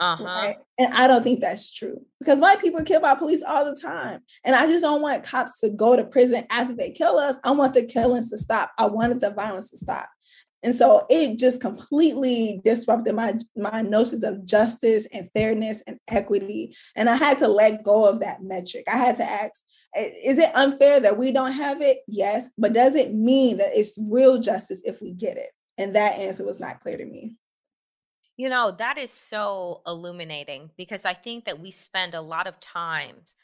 Uh-huh. 0.00 0.24
Right? 0.24 0.56
And 0.78 0.94
I 0.94 1.06
don't 1.08 1.22
think 1.22 1.40
that's 1.40 1.70
true 1.70 2.06
because 2.18 2.40
white 2.40 2.60
people 2.60 2.80
are 2.80 2.84
killed 2.84 3.02
by 3.02 3.16
police 3.16 3.42
all 3.42 3.66
the 3.66 3.78
time. 3.78 4.20
And 4.42 4.56
I 4.56 4.66
just 4.66 4.82
don't 4.82 5.02
want 5.02 5.24
cops 5.24 5.60
to 5.60 5.68
go 5.68 5.94
to 5.94 6.04
prison 6.04 6.46
after 6.48 6.74
they 6.74 6.90
kill 6.90 7.18
us. 7.18 7.36
I 7.44 7.50
want 7.50 7.74
the 7.74 7.84
killings 7.84 8.30
to 8.30 8.38
stop. 8.38 8.72
I 8.78 8.86
wanted 8.86 9.20
the 9.20 9.30
violence 9.30 9.70
to 9.72 9.76
stop. 9.76 10.08
And 10.62 10.74
so 10.74 11.06
it 11.10 11.38
just 11.38 11.60
completely 11.60 12.60
disrupted 12.64 13.14
my 13.14 13.34
my 13.56 13.82
notions 13.82 14.22
of 14.22 14.44
justice 14.46 15.06
and 15.12 15.28
fairness 15.34 15.82
and 15.86 15.98
equity. 16.08 16.76
And 16.94 17.08
I 17.08 17.16
had 17.16 17.38
to 17.40 17.48
let 17.48 17.82
go 17.82 18.08
of 18.08 18.20
that 18.20 18.42
metric. 18.42 18.84
I 18.86 18.96
had 18.96 19.16
to 19.16 19.24
ask, 19.24 19.52
is 19.96 20.38
it 20.38 20.54
unfair 20.54 21.00
that 21.00 21.18
we 21.18 21.32
don't 21.32 21.52
have 21.52 21.82
it? 21.82 21.98
Yes. 22.06 22.48
But 22.56 22.74
does 22.74 22.94
it 22.94 23.12
mean 23.12 23.56
that 23.58 23.76
it's 23.76 23.94
real 23.98 24.38
justice 24.38 24.80
if 24.84 25.02
we 25.02 25.12
get 25.12 25.36
it? 25.36 25.50
And 25.78 25.96
that 25.96 26.18
answer 26.18 26.44
was 26.44 26.60
not 26.60 26.80
clear 26.80 26.96
to 26.96 27.04
me. 27.04 27.36
You 28.36 28.48
know, 28.48 28.70
that 28.78 28.98
is 28.98 29.10
so 29.10 29.82
illuminating 29.86 30.70
because 30.76 31.04
I 31.04 31.14
think 31.14 31.44
that 31.44 31.60
we 31.60 31.70
spend 31.70 32.14
a 32.14 32.20
lot 32.20 32.46
of 32.46 32.60
times 32.60 33.36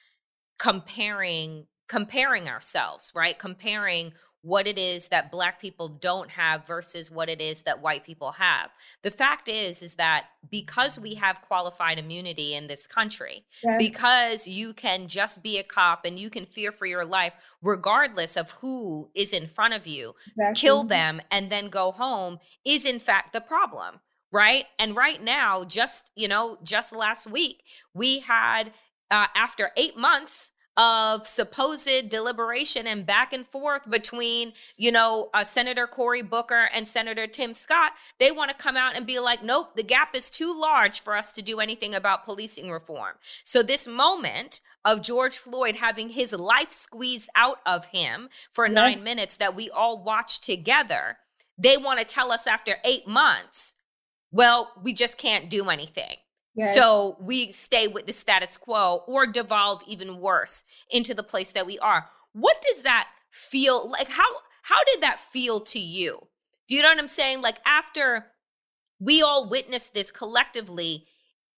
comparing 0.59 1.67
comparing 1.89 2.49
ourselves, 2.49 3.13
right? 3.15 3.39
Comparing 3.39 4.13
what 4.43 4.67
it 4.67 4.79
is 4.79 5.09
that 5.09 5.33
black 5.33 5.61
people 5.61 5.89
don't 5.89 6.31
have 6.31 6.67
versus 6.67 7.11
what 7.11 7.29
it 7.29 7.41
is 7.41 7.63
that 7.63 7.83
white 7.83 8.05
people 8.05 8.33
have. 8.33 8.71
The 9.03 9.11
fact 9.11 9.49
is 9.49 9.83
is 9.83 9.97
that 9.97 10.27
because 10.49 10.99
we 10.99 11.15
have 11.15 11.43
qualified 11.43 11.99
immunity 11.99 12.55
in 12.55 12.69
this 12.69 12.87
country, 12.87 13.45
yes. 13.63 13.79
because 13.79 14.47
you 14.47 14.73
can 14.73 15.09
just 15.09 15.43
be 15.43 15.59
a 15.59 15.65
cop 15.65 16.05
and 16.05 16.19
you 16.19 16.31
can 16.31 16.47
fear 16.47 16.71
for 16.71 16.87
your 16.87 17.05
life 17.05 17.33
regardless 17.63 18.37
of 18.37 18.53
who 18.53 19.11
is 19.15 19.33
in 19.33 19.49
front 19.49 19.75
of 19.75 19.87
you, 19.87 20.15
exactly. 20.29 20.61
kill 20.61 20.85
them 20.85 21.21
and 21.33 21.51
then 21.51 21.69
go 21.69 21.91
home 21.91 22.39
is 22.65 22.85
in 22.85 23.01
fact 23.01 23.33
the 23.33 23.41
problem, 23.41 23.99
right? 24.31 24.67
And 24.79 24.95
right 24.95 25.23
now 25.23 25.65
just, 25.65 26.13
you 26.15 26.29
know, 26.29 26.59
just 26.63 26.95
last 26.95 27.29
week 27.29 27.65
we 27.93 28.21
had 28.21 28.73
uh, 29.11 29.27
after 29.35 29.73
8 29.77 29.97
months 29.97 30.53
of 30.79 31.27
supposed 31.27 32.09
deliberation 32.09 32.87
and 32.87 33.05
back 33.05 33.33
and 33.33 33.45
forth 33.49 33.83
between, 33.91 34.53
you 34.77 34.93
know, 34.93 35.29
uh, 35.35 35.43
Senator 35.43 35.89
Cory 35.89 36.23
Booker 36.23 36.71
and 36.73 36.87
Senator 36.87 37.27
Tim 37.27 37.53
Scott, 37.53 37.93
they 38.21 38.31
want 38.31 38.53
to 38.53 38.57
come 38.57 38.77
out 38.77 38.95
and 38.95 39.05
be 39.05 39.19
like, 39.19 39.43
nope, 39.43 39.75
the 39.75 39.83
gap 39.83 40.15
is 40.15 40.31
too 40.31 40.57
large 40.57 41.01
for 41.01 41.17
us 41.17 41.33
to 41.33 41.43
do 41.43 41.59
anything 41.59 41.97
about 41.97 42.25
policing 42.25 42.71
reform. 42.71 43.17
So 43.43 43.65
this 43.65 43.89
moment 43.89 44.61
of 44.85 45.03
George 45.03 45.39
Floyd 45.39 45.77
having 45.77 46.11
his 46.11 46.33
life 46.33 46.73
squeezed 46.73 47.29
out 47.35 47.59
of 47.67 47.87
him 47.87 48.29
for 48.53 48.69
nine 48.69 49.03
minutes 49.03 49.37
that 49.39 49.57
we 49.57 49.69
all 49.69 50.03
watched 50.03 50.45
together, 50.45 51.19
they 51.59 51.77
want 51.77 51.99
to 51.99 52.05
tell 52.05 52.31
us 52.31 52.47
after 52.47 52.77
eight 52.85 53.09
months, 53.09 53.75
well, 54.31 54.73
we 54.81 54.93
just 54.93 55.19
can't 55.19 55.51
do 55.51 55.71
anything. 55.71 56.19
Yes. 56.59 56.75
So 56.75 57.17
we 57.21 57.53
stay 57.53 57.87
with 57.87 58.07
the 58.07 58.13
status 58.13 58.57
quo 58.57 59.05
or 59.07 59.29
devolve 59.29 59.83
even 59.87 60.19
worse 60.19 60.65
into 60.91 61.15
the 61.15 61.23
place 61.23 61.53
that 61.53 61.67
we 61.67 61.79
are. 61.79 62.07
What 62.33 62.61
does 62.69 62.83
that 62.83 63.07
feel 63.31 63.89
like? 63.89 64.09
How 64.09 64.27
how 64.63 64.79
did 64.93 65.01
that 65.03 65.21
feel 65.21 65.61
to 65.61 65.79
you? 65.79 66.27
Do 66.67 66.75
you 66.75 66.83
know 66.83 66.89
what 66.89 66.99
I'm 66.99 67.07
saying? 67.07 67.43
Like 67.43 67.59
after 67.65 68.27
we 68.99 69.23
all 69.23 69.49
witnessed 69.49 69.95
this 69.95 70.11
collectively 70.11 71.07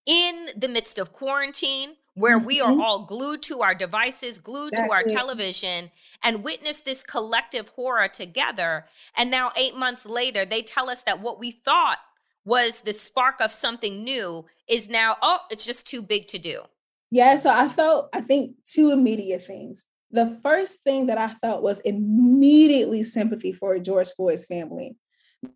in 0.04 0.49
the 0.54 0.69
midst 0.69 0.99
of 0.99 1.12
quarantine, 1.12 1.97
where 2.14 2.37
mm-hmm. 2.37 2.47
we 2.47 2.61
are 2.61 2.71
mm-hmm. 2.71 2.83
all 2.83 3.07
glued 3.07 3.42
to 3.45 3.62
our 3.62 3.75
devices, 3.75 4.38
glued 4.38 4.73
to 4.75 4.90
our 4.90 5.02
television, 5.04 5.90
and 6.23 6.45
witness 6.45 6.83
this 6.83 7.02
collective 7.02 7.69
horror 7.69 8.09
together. 8.09 8.85
And 9.16 9.30
now, 9.30 9.52
eight 9.57 9.76
months 9.76 10.04
later, 10.04 10.45
they 10.45 10.61
tell 10.61 10.90
us 10.90 11.02
that 11.04 11.21
what 11.21 11.38
we 11.38 11.50
thought 11.50 11.99
was 12.44 12.80
the 12.82 12.94
spark 12.94 13.40
of 13.40 13.52
something 13.52 14.02
new 14.02 14.47
is 14.68 14.88
now, 14.88 15.16
oh, 15.23 15.40
it's 15.50 15.66
just 15.66 15.87
too 15.87 16.02
big 16.02 16.28
to 16.28 16.38
do? 16.38 16.62
Yeah, 17.11 17.37
so 17.37 17.50
I 17.50 17.68
felt, 17.68 18.09
I 18.12 18.20
think, 18.20 18.56
two 18.66 18.92
immediate 18.92 19.44
things. 19.44 19.85
The 20.12 20.38
first 20.42 20.78
thing 20.85 21.06
that 21.06 21.18
I 21.18 21.28
felt 21.28 21.62
was 21.62 21.80
immediately 21.80 23.02
sympathy 23.02 23.52
for 23.52 23.78
George 23.78 24.09
Floyd's 24.16 24.44
family 24.44 24.97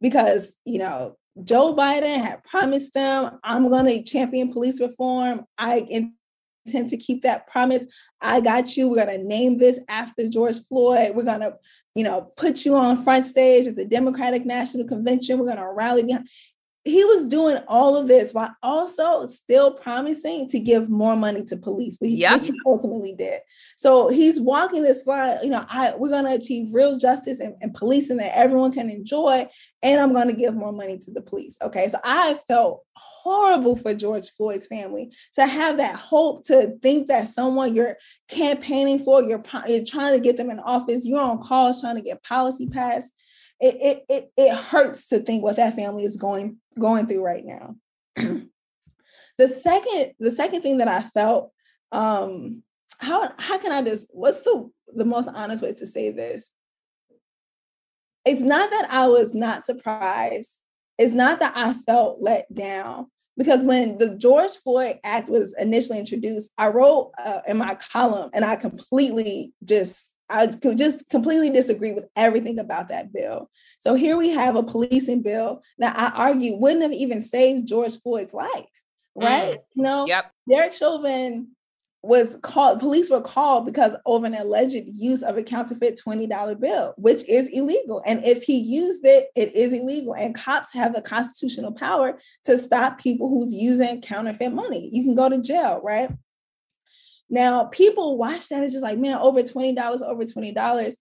because, 0.00 0.54
you 0.64 0.78
know, 0.78 1.16
Joe 1.42 1.74
Biden 1.74 2.22
had 2.22 2.44
promised 2.44 2.94
them, 2.94 3.38
I'm 3.42 3.68
going 3.68 3.86
to 3.86 4.02
champion 4.02 4.52
police 4.52 4.80
reform. 4.80 5.44
I 5.58 5.78
intend 6.66 6.90
to 6.90 6.96
keep 6.96 7.22
that 7.22 7.48
promise. 7.48 7.84
I 8.20 8.40
got 8.40 8.76
you. 8.76 8.88
We're 8.88 9.04
going 9.04 9.18
to 9.18 9.26
name 9.26 9.58
this 9.58 9.80
after 9.88 10.28
George 10.28 10.56
Floyd. 10.68 11.16
We're 11.16 11.24
going 11.24 11.40
to, 11.40 11.56
you 11.96 12.04
know, 12.04 12.32
put 12.36 12.64
you 12.64 12.76
on 12.76 13.02
front 13.02 13.26
stage 13.26 13.66
at 13.66 13.74
the 13.74 13.84
Democratic 13.84 14.46
National 14.46 14.86
Convention. 14.86 15.38
We're 15.38 15.46
going 15.46 15.56
to 15.56 15.72
rally 15.72 16.04
behind 16.04 16.28
he 16.84 17.02
was 17.02 17.24
doing 17.24 17.56
all 17.66 17.96
of 17.96 18.08
this 18.08 18.34
while 18.34 18.54
also 18.62 19.26
still 19.28 19.72
promising 19.72 20.48
to 20.50 20.60
give 20.60 20.90
more 20.90 21.16
money 21.16 21.42
to 21.42 21.56
police, 21.56 21.96
which, 21.98 22.10
yep. 22.10 22.40
which 22.40 22.48
he 22.48 22.60
ultimately 22.66 23.14
did. 23.14 23.40
So 23.78 24.08
he's 24.08 24.38
walking 24.38 24.82
this 24.82 25.06
line, 25.06 25.38
you 25.42 25.48
know, 25.48 25.64
I 25.68 25.94
we're 25.96 26.10
gonna 26.10 26.34
achieve 26.34 26.74
real 26.74 26.98
justice 26.98 27.40
and, 27.40 27.54
and 27.62 27.72
policing 27.72 28.18
that 28.18 28.36
everyone 28.36 28.70
can 28.70 28.90
enjoy, 28.90 29.46
and 29.82 30.00
I'm 30.00 30.12
gonna 30.12 30.34
give 30.34 30.54
more 30.54 30.72
money 30.72 30.98
to 30.98 31.10
the 31.10 31.22
police. 31.22 31.56
Okay. 31.62 31.88
So 31.88 31.98
I 32.04 32.38
felt 32.48 32.82
horrible 32.96 33.76
for 33.76 33.94
George 33.94 34.30
Floyd's 34.32 34.66
family 34.66 35.10
to 35.36 35.46
have 35.46 35.78
that 35.78 35.96
hope 35.96 36.44
to 36.46 36.76
think 36.82 37.08
that 37.08 37.30
someone 37.30 37.74
you're 37.74 37.96
campaigning 38.28 38.98
for, 38.98 39.22
you're, 39.22 39.42
you're 39.66 39.86
trying 39.86 40.12
to 40.12 40.20
get 40.20 40.36
them 40.36 40.50
in 40.50 40.58
office, 40.58 41.06
you're 41.06 41.22
on 41.22 41.42
calls 41.42 41.80
trying 41.80 41.96
to 41.96 42.02
get 42.02 42.22
policy 42.22 42.66
passed 42.66 43.10
it, 43.61 43.75
it 43.80 44.04
it 44.08 44.32
it 44.37 44.56
hurts 44.56 45.08
to 45.08 45.20
think 45.20 45.42
what 45.42 45.56
that 45.56 45.76
family 45.76 46.04
is 46.04 46.16
going 46.16 46.58
going 46.78 47.06
through 47.06 47.25
right 47.25 47.44
now. 47.44 47.76
the 48.16 49.49
second 49.49 50.12
the 50.18 50.30
second 50.30 50.62
thing 50.62 50.78
that 50.78 50.88
I 50.88 51.02
felt 51.02 51.52
um 51.92 52.62
how 52.99 53.32
how 53.38 53.58
can 53.58 53.73
I 53.73 53.82
just 53.82 54.08
what's 54.12 54.42
the 54.42 54.70
the 54.94 55.04
most 55.04 55.28
honest 55.32 55.62
way 55.62 55.75
to 55.75 55.87
say 55.87 56.11
this? 56.11 56.50
It's 58.25 58.40
not 58.40 58.70
that 58.70 58.88
I 58.90 59.08
was 59.08 59.34
not 59.34 59.64
surprised. 59.64 60.61
It's 60.99 61.12
not 61.12 61.40
that 61.40 61.56
I 61.56 61.73
felt 61.73 62.23
let 62.23 62.52
down 62.54 63.08
because 63.37 63.62
when 63.62 63.99
the 63.99 64.16
George 64.16 64.52
Floyd 64.62 64.99
Act 65.04 65.28
was 65.28 65.54
initially 65.58 65.99
introduced, 65.99 66.50
I 66.56 66.68
wrote 66.68 67.12
uh, 67.18 67.40
in 67.46 67.58
my 67.58 67.76
column 67.92 68.30
and 68.32 68.44
I 68.44 68.56
completely 68.56 69.52
just 69.64 70.13
I 70.28 70.47
could 70.47 70.78
just 70.78 71.09
completely 71.11 71.50
disagree 71.50 71.93
with 71.93 72.07
everything 72.16 72.59
about 72.59 72.88
that 72.88 73.12
bill. 73.12 73.50
So 73.81 73.95
here 73.95 74.16
we 74.16 74.31
have 74.31 74.57
a 74.57 74.62
policing 74.62 75.23
bill 75.23 75.62
that 75.78 75.97
I 75.99 76.26
argue 76.26 76.57
wouldn't 76.57 76.83
have 76.83 76.93
even 76.93 77.21
saved 77.21 77.69
George 77.69 78.00
Floyd's 78.00 78.33
life, 78.33 78.69
right? 79.14 79.59
Mm. 79.59 79.64
You 79.75 79.83
know, 79.83 80.07
yep. 80.07 80.33
Derek 80.49 80.73
Chauvin 80.73 81.49
was 82.04 82.37
called, 82.43 82.81
police 82.81 83.09
were 83.09 83.21
called 83.21 83.64
because 83.64 83.97
of 84.04 84.25
an 84.25 84.35
alleged 84.35 84.85
use 84.87 85.23
of 85.23 85.38
a 85.38 85.43
counterfeit 85.43 85.99
$20 86.07 86.61
bill, 86.61 86.95
which 86.99 87.26
is 87.28 87.49
illegal. 87.49 88.02
And 88.04 88.23
if 88.25 88.43
he 88.43 88.59
used 88.59 89.07
it, 89.07 89.28
it 89.35 89.54
is 89.54 89.73
illegal. 89.73 90.14
And 90.14 90.35
cops 90.35 90.73
have 90.75 90.95
the 90.95 91.00
constitutional 91.00 91.73
power 91.73 92.21
to 92.45 92.59
stop 92.59 93.00
people 93.00 93.31
who's 93.31 93.54
using 93.54 94.02
counterfeit 94.02 94.52
money. 94.52 94.90
You 94.93 95.02
can 95.02 95.14
go 95.14 95.31
to 95.31 95.40
jail, 95.40 95.81
right? 95.83 96.11
Now, 97.31 97.64
people 97.64 98.19
watch 98.19 98.49
that, 98.49 98.62
it's 98.62 98.73
just 98.73 98.83
like, 98.83 98.99
man, 98.99 99.19
over 99.19 99.43
$20, 99.43 100.02
over 100.02 100.25
$20. 100.25 100.95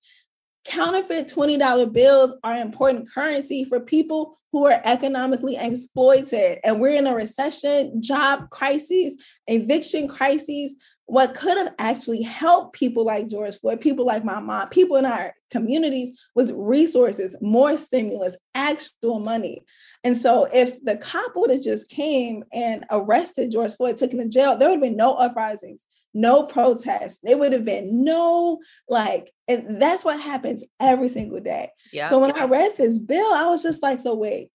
Counterfeit 0.66 1.28
$20 1.28 1.92
bills 1.92 2.34
are 2.44 2.56
important 2.56 3.10
currency 3.14 3.66
for 3.66 3.82
people 3.82 4.38
who 4.54 4.66
are 4.66 4.82
economically 4.86 5.58
exploited. 5.60 6.60
And 6.64 6.80
we're 6.80 6.98
in 6.98 7.06
a 7.06 7.14
recession, 7.14 8.02
job 8.02 8.50
crises, 8.50 9.18
eviction 9.48 10.08
crises. 10.08 10.74
what 11.06 11.36
could 11.36 11.58
have 11.58 11.74
actually 11.80 12.22
helped 12.22 12.74
people 12.74 13.06
like 13.06 13.28
George 13.28 13.60
Floyd, 13.60 13.82
people 13.82 14.06
like 14.06 14.24
my 14.24 14.40
mom, 14.40 14.70
people 14.70 14.96
in 14.96 15.06
our 15.06 15.34
communities 15.52 16.18
was 16.34 16.54
resources, 16.54 17.36
more 17.42 17.76
stimulus, 17.78 18.38
actual 18.56 19.20
money. 19.20 19.62
And 20.04 20.18
so 20.18 20.48
if 20.54 20.84
the 20.84 20.98
cop 20.98 21.34
would 21.36 21.50
have 21.50 21.62
just 21.62 21.90
came 21.90 22.44
and 22.54 22.86
arrested 22.90 23.52
George 23.52 23.74
Floyd, 23.74 23.98
took 23.98 24.14
him 24.14 24.20
to 24.20 24.30
jail, 24.30 24.58
there 24.58 24.70
would 24.70 24.76
have 24.76 24.84
been 24.84 24.98
no 24.98 25.14
uprisings, 25.14 25.84
no 26.14 26.44
protest. 26.44 27.20
There 27.24 27.38
would 27.38 27.54
have 27.54 27.66
been 27.66 28.04
no 28.04 28.60
like, 28.88 29.32
and 29.48 29.82
that's 29.82 30.06
what 30.06 30.20
happens 30.20 30.64
every 30.80 31.08
single 31.08 31.40
day. 31.40 31.70
Yeah. 31.92 32.10
So 32.10 32.20
when 32.20 32.36
yeah. 32.36 32.44
I 32.44 32.48
read 32.48 32.78
this 32.78 33.00
bill, 33.00 33.34
I 33.34 33.48
was 33.48 33.64
just 33.64 33.82
like, 33.82 34.00
so 34.02 34.16
wait, 34.16 34.50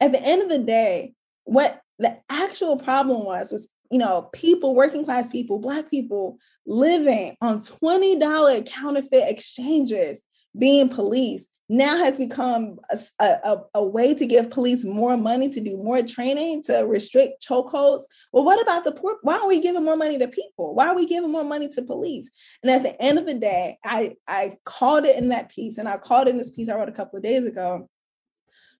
at 0.00 0.12
the 0.12 0.22
end 0.22 0.42
of 0.42 0.48
the 0.48 0.58
day, 0.58 1.14
what 1.44 1.80
the 1.98 2.18
actual 2.28 2.76
problem 2.76 3.24
was 3.24 3.52
was 3.52 3.68
you 3.90 3.98
know, 3.98 4.28
people, 4.32 4.74
working 4.74 5.04
class 5.04 5.28
people, 5.28 5.58
Black 5.58 5.90
people 5.90 6.38
living 6.66 7.36
on 7.40 7.60
$20 7.60 8.66
counterfeit 8.66 9.28
exchanges 9.28 10.22
being 10.58 10.88
policed 10.88 11.48
now 11.68 11.98
has 11.98 12.16
become 12.16 12.78
a, 12.90 12.98
a, 13.18 13.58
a, 13.74 13.84
way 13.84 14.14
to 14.14 14.26
give 14.26 14.50
police 14.50 14.84
more 14.84 15.16
money 15.16 15.48
to 15.50 15.60
do 15.60 15.76
more 15.76 16.00
training 16.02 16.62
to 16.64 16.78
restrict 16.86 17.44
chokeholds. 17.46 18.04
Well, 18.32 18.44
what 18.44 18.62
about 18.62 18.84
the 18.84 18.92
poor? 18.92 19.16
Why 19.22 19.38
are 19.38 19.48
we 19.48 19.60
giving 19.60 19.84
more 19.84 19.96
money 19.96 20.16
to 20.18 20.28
people? 20.28 20.74
Why 20.74 20.86
are 20.86 20.94
we 20.94 21.06
giving 21.06 21.32
more 21.32 21.44
money 21.44 21.68
to 21.70 21.82
police? 21.82 22.30
And 22.62 22.70
at 22.70 22.84
the 22.84 23.00
end 23.02 23.18
of 23.18 23.26
the 23.26 23.34
day, 23.34 23.78
I, 23.84 24.14
I 24.28 24.58
called 24.64 25.06
it 25.06 25.16
in 25.16 25.30
that 25.30 25.50
piece, 25.50 25.78
and 25.78 25.88
I 25.88 25.96
called 25.96 26.28
it 26.28 26.30
in 26.30 26.38
this 26.38 26.52
piece 26.52 26.68
I 26.68 26.76
wrote 26.76 26.88
a 26.88 26.92
couple 26.92 27.16
of 27.16 27.24
days 27.24 27.44
ago. 27.44 27.88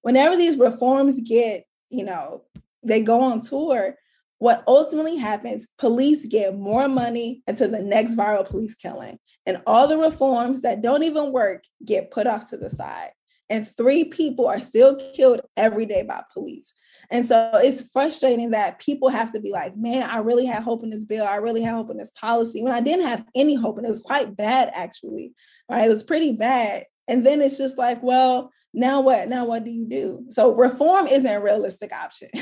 Whenever 0.03 0.37
these 0.37 0.57
reforms 0.57 1.21
get, 1.21 1.65
you 1.91 2.05
know, 2.05 2.45
they 2.85 3.03
go 3.03 3.21
on 3.21 3.43
tour, 3.43 3.97
what 4.39 4.63
ultimately 4.67 5.17
happens, 5.17 5.67
police 5.79 6.27
get 6.27 6.57
more 6.57 6.89
money 6.89 7.43
into 7.47 7.69
the 7.69 7.81
next 7.81 8.17
viral 8.17 8.47
police 8.47 8.75
killing. 8.75 9.19
And 9.47 9.63
all 9.67 9.89
the 9.89 9.99
reforms 9.99 10.63
that 10.63 10.83
don't 10.83 11.05
even 11.05 11.33
work 11.33 11.65
get 11.85 12.11
put 12.11 12.27
off 12.27 12.49
to 12.49 12.57
the 12.57 12.69
side. 12.69 13.11
And 13.49 13.67
three 13.67 14.05
people 14.05 14.49
are 14.49 14.61
still 14.61 14.99
killed 15.15 15.41
every 15.57 15.87
day 15.87 16.03
by 16.03 16.23
police. 16.33 16.75
And 17.11 17.27
so 17.27 17.53
it's 17.55 17.93
frustrating 17.93 18.51
that 18.51 18.81
people 18.81 19.09
have 19.09 19.33
to 19.33 19.41
be 19.41 19.53
like, 19.53 19.77
man, 19.77 20.11
I 20.11 20.19
really 20.19 20.47
had 20.47 20.65
hope 20.65 20.83
in 20.83 20.91
this 20.91 21.05
bill. 21.05 21.25
I 21.25 21.37
really 21.37 21.63
had 21.63 21.75
hope 21.75 21.91
in 21.91 21.97
this 21.97 22.11
policy 22.11 22.63
when 22.63 22.73
I 22.73 22.81
didn't 22.81 23.07
have 23.07 23.25
any 23.37 23.55
hope. 23.55 23.79
And 23.79 23.87
it 23.87 23.91
was 23.91 24.01
quite 24.01 24.37
bad, 24.37 24.71
actually. 24.75 25.33
Right. 25.71 25.87
It 25.87 25.91
was 25.91 26.03
pretty 26.03 26.33
bad. 26.33 26.85
And 27.09 27.25
then 27.25 27.41
it's 27.41 27.59
just 27.59 27.79
like, 27.79 28.03
well, 28.03 28.51
now 28.77 29.01
what? 29.01 29.29
Now 29.29 29.47
what 29.47 29.65
do 29.65 29.71
you 29.71 29.89
do? 29.89 30.27
So 30.29 30.55
reform 30.55 31.07
isn't 31.07 31.31
a 31.31 31.41
realistic 31.41 31.93
option. 31.93 32.29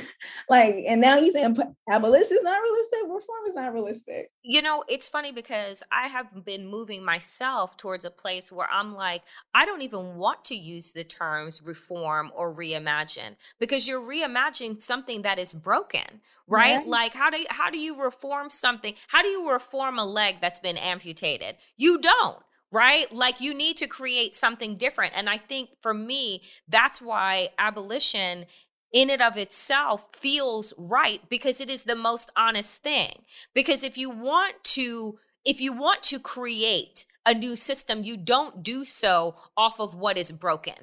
Like 0.49 0.75
and 0.89 1.01
now 1.01 1.17
you're 1.17 1.33
saying 1.33 1.57
abolition 1.89 2.37
is 2.37 2.43
not 2.43 2.61
realistic? 2.61 3.01
Reform 3.05 3.47
is 3.49 3.55
not 3.55 3.73
realistic. 3.73 4.31
You 4.43 4.63
know 4.63 4.85
it's 4.89 5.09
funny 5.09 5.33
because 5.33 5.83
i 5.93 6.09
have 6.09 6.45
been 6.45 6.67
moving 6.67 7.05
myself 7.05 7.77
towards 7.77 8.05
a 8.05 8.11
place 8.11 8.51
where 8.51 8.69
i'm 8.71 8.95
like 8.95 9.23
i 9.55 9.65
don't 9.65 9.83
even 9.83 10.17
want 10.17 10.45
to 10.45 10.55
use 10.55 10.93
the 10.93 11.05
terms 11.05 11.63
reform 11.63 12.31
or 12.35 12.55
reimagine 12.55 13.37
because 13.59 13.87
you're 13.87 14.01
reimagining 14.01 14.83
something 14.83 15.23
that 15.23 15.39
is 15.39 15.53
broken 15.53 16.21
right? 16.47 16.87
Like 16.87 17.15
how 17.15 17.31
do 17.31 17.39
you, 17.39 17.47
how 17.49 17.71
do 17.71 17.79
you 17.79 18.03
reform 18.03 18.51
something? 18.51 18.95
How 19.09 19.23
do 19.23 19.29
you 19.29 19.51
reform 19.51 19.99
a 19.99 20.05
leg 20.05 20.37
that's 20.43 20.59
been 20.59 20.77
amputated? 20.77 21.57
You 21.79 21.99
don't 21.99 22.39
right? 22.75 23.11
Like 23.13 23.41
you 23.41 23.55
need 23.55 23.77
to 23.77 23.87
create 23.87 24.35
something 24.35 24.77
different. 24.77 25.13
And 25.15 25.31
I 25.31 25.39
think 25.39 25.71
for 25.81 25.95
me, 25.95 26.43
that's 26.69 27.01
why 27.01 27.51
abolition 27.57 28.47
in 28.93 29.11
and 29.11 29.23
of 29.23 29.37
itself 29.37 30.07
feels 30.13 30.75
right 30.77 31.21
because 31.31 31.61
it 31.61 31.71
is 31.71 31.85
the 31.85 31.95
most 31.95 32.33
honest 32.37 32.83
thing. 32.83 33.23
Because 33.55 33.85
if 33.85 33.97
you 33.97 34.11
want 34.11 34.57
to, 34.65 35.19
if 35.45 35.61
you 35.61 35.73
want 35.73 36.03
to 36.05 36.19
create 36.19 37.07
a 37.25 37.33
new 37.33 37.55
system, 37.55 38.03
you 38.03 38.17
don't 38.17 38.65
do 38.65 38.85
so 38.85 39.37
off 39.57 39.79
of 39.79 39.95
what 39.95 40.19
is 40.19 40.33
broken 40.33 40.75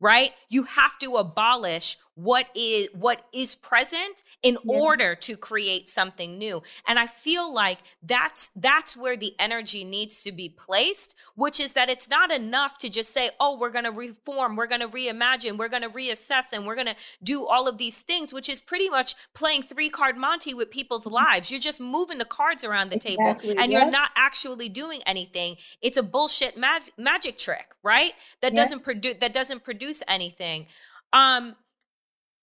right 0.00 0.32
you 0.48 0.64
have 0.64 0.98
to 0.98 1.14
abolish 1.14 1.96
what 2.14 2.46
is 2.54 2.88
what 2.92 3.26
is 3.32 3.54
present 3.54 4.22
in 4.42 4.56
yeah. 4.64 4.72
order 4.72 5.14
to 5.14 5.36
create 5.36 5.88
something 5.88 6.38
new 6.38 6.62
and 6.86 6.98
i 6.98 7.06
feel 7.06 7.52
like 7.52 7.78
that's 8.02 8.50
that's 8.54 8.96
where 8.96 9.16
the 9.16 9.34
energy 9.38 9.84
needs 9.84 10.22
to 10.22 10.30
be 10.30 10.48
placed 10.48 11.16
which 11.34 11.58
is 11.58 11.72
that 11.72 11.90
it's 11.90 12.08
not 12.08 12.30
enough 12.30 12.78
to 12.78 12.88
just 12.88 13.12
say 13.12 13.30
oh 13.40 13.58
we're 13.58 13.70
going 13.70 13.84
to 13.84 13.90
reform 13.90 14.54
we're 14.54 14.66
going 14.66 14.80
to 14.80 14.88
reimagine 14.88 15.58
we're 15.58 15.68
going 15.68 15.82
to 15.82 15.90
reassess 15.90 16.52
and 16.52 16.66
we're 16.66 16.76
going 16.76 16.86
to 16.86 16.96
do 17.22 17.44
all 17.46 17.66
of 17.66 17.78
these 17.78 18.02
things 18.02 18.32
which 18.32 18.48
is 18.48 18.60
pretty 18.60 18.88
much 18.88 19.14
playing 19.34 19.62
three 19.62 19.88
card 19.88 20.16
monte 20.16 20.54
with 20.54 20.70
people's 20.70 21.06
mm-hmm. 21.06 21.14
lives 21.14 21.50
you're 21.50 21.60
just 21.60 21.80
moving 21.80 22.18
the 22.18 22.24
cards 22.24 22.62
around 22.62 22.90
the 22.90 22.96
exactly. 22.96 23.48
table 23.48 23.60
and 23.60 23.72
you're 23.72 23.90
not 23.90 24.10
actually 24.14 24.68
doing 24.68 25.02
anything 25.04 25.56
it's 25.82 25.96
a 25.96 26.02
bullshit 26.02 26.56
mag- 26.56 26.90
magic 26.96 27.36
trick 27.38 27.74
right 27.82 28.12
that 28.40 28.52
yes. 28.52 28.70
doesn't 28.70 28.84
produce 28.84 29.14
that 29.20 29.32
doesn't 29.32 29.64
produce 29.64 30.02
anything 30.06 30.66
um 31.12 31.56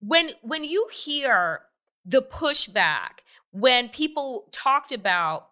when 0.01 0.31
when 0.41 0.63
you 0.63 0.87
hear 0.91 1.61
the 2.05 2.21
pushback 2.21 3.21
when 3.51 3.89
people 3.89 4.47
talked 4.51 4.91
about 4.91 5.49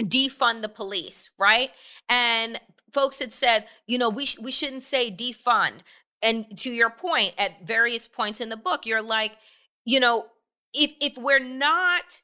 defund 0.00 0.62
the 0.62 0.68
police, 0.68 1.30
right? 1.38 1.70
And 2.08 2.60
folks 2.92 3.18
had 3.18 3.32
said, 3.32 3.66
you 3.86 3.98
know, 3.98 4.08
we 4.08 4.26
sh- 4.26 4.38
we 4.38 4.50
shouldn't 4.50 4.82
say 4.82 5.10
defund. 5.10 5.80
And 6.22 6.56
to 6.58 6.70
your 6.70 6.90
point, 6.90 7.34
at 7.36 7.66
various 7.66 8.06
points 8.06 8.40
in 8.40 8.48
the 8.48 8.56
book, 8.56 8.86
you're 8.86 9.02
like, 9.02 9.32
you 9.84 10.00
know, 10.00 10.26
if 10.72 10.92
if 11.00 11.18
we're 11.18 11.40
not 11.40 12.22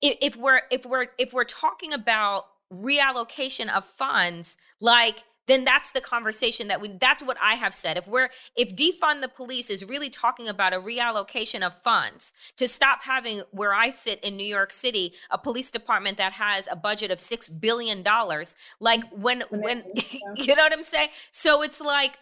if, 0.00 0.16
if 0.20 0.36
we're 0.36 0.62
if 0.70 0.86
we're 0.86 1.08
if 1.18 1.32
we're 1.32 1.44
talking 1.44 1.92
about 1.92 2.46
reallocation 2.72 3.68
of 3.68 3.84
funds, 3.84 4.58
like 4.80 5.24
then 5.46 5.64
that's 5.64 5.92
the 5.92 6.00
conversation 6.00 6.68
that 6.68 6.80
we 6.80 6.96
that's 7.00 7.22
what 7.22 7.36
I 7.40 7.54
have 7.54 7.74
said. 7.74 7.98
If 7.98 8.06
we're 8.06 8.30
if 8.56 8.74
defund 8.76 9.20
the 9.20 9.28
police 9.28 9.70
is 9.70 9.84
really 9.84 10.10
talking 10.10 10.48
about 10.48 10.72
a 10.72 10.80
reallocation 10.80 11.62
of 11.62 11.80
funds 11.82 12.32
to 12.56 12.68
stop 12.68 13.02
having 13.02 13.42
where 13.50 13.74
I 13.74 13.90
sit 13.90 14.22
in 14.22 14.36
New 14.36 14.46
York 14.46 14.72
City, 14.72 15.14
a 15.30 15.38
police 15.38 15.70
department 15.70 16.18
that 16.18 16.32
has 16.34 16.68
a 16.70 16.76
budget 16.76 17.10
of 17.10 17.20
6 17.20 17.48
billion 17.48 18.02
dollars, 18.02 18.54
like 18.80 19.02
when 19.12 19.42
when 19.50 19.84
you 20.36 20.54
know 20.54 20.62
what 20.62 20.72
I'm 20.72 20.84
saying? 20.84 21.08
So 21.30 21.62
it's 21.62 21.80
like 21.80 22.18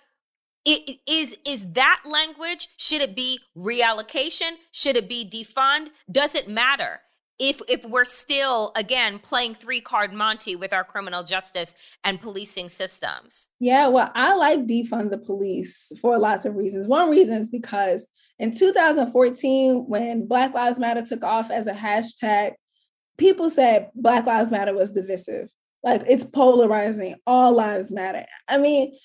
it 0.64 0.98
is 1.06 1.36
is 1.46 1.72
that 1.72 2.02
language 2.04 2.68
should 2.76 3.00
it 3.00 3.16
be 3.16 3.40
reallocation 3.56 4.52
should 4.70 4.96
it 4.96 5.08
be 5.08 5.24
defund 5.24 5.88
does 6.10 6.34
it 6.34 6.48
matter 6.48 7.00
if 7.40 7.60
if 7.68 7.84
we're 7.86 8.04
still 8.04 8.70
again 8.76 9.18
playing 9.18 9.54
three 9.54 9.80
card 9.80 10.12
monte 10.12 10.54
with 10.54 10.72
our 10.72 10.84
criminal 10.84 11.24
justice 11.24 11.74
and 12.04 12.20
policing 12.20 12.68
systems. 12.68 13.48
Yeah 13.58 13.88
well 13.88 14.10
i 14.14 14.36
like 14.36 14.60
defund 14.66 15.10
the 15.10 15.18
police 15.18 15.90
for 16.00 16.18
lots 16.18 16.44
of 16.44 16.54
reasons. 16.54 16.86
One 16.86 17.10
reason 17.10 17.40
is 17.40 17.48
because 17.48 18.06
in 18.38 18.54
2014 18.54 19.86
when 19.88 20.26
black 20.28 20.54
lives 20.54 20.78
matter 20.78 21.02
took 21.04 21.24
off 21.24 21.50
as 21.50 21.66
a 21.66 21.72
hashtag 21.72 22.52
people 23.18 23.50
said 23.50 23.90
black 23.94 24.26
lives 24.26 24.50
matter 24.50 24.74
was 24.74 24.92
divisive. 24.92 25.48
Like 25.82 26.02
it's 26.06 26.24
polarizing. 26.24 27.16
All 27.26 27.52
lives 27.52 27.90
matter. 27.90 28.26
I 28.48 28.58
mean 28.58 28.96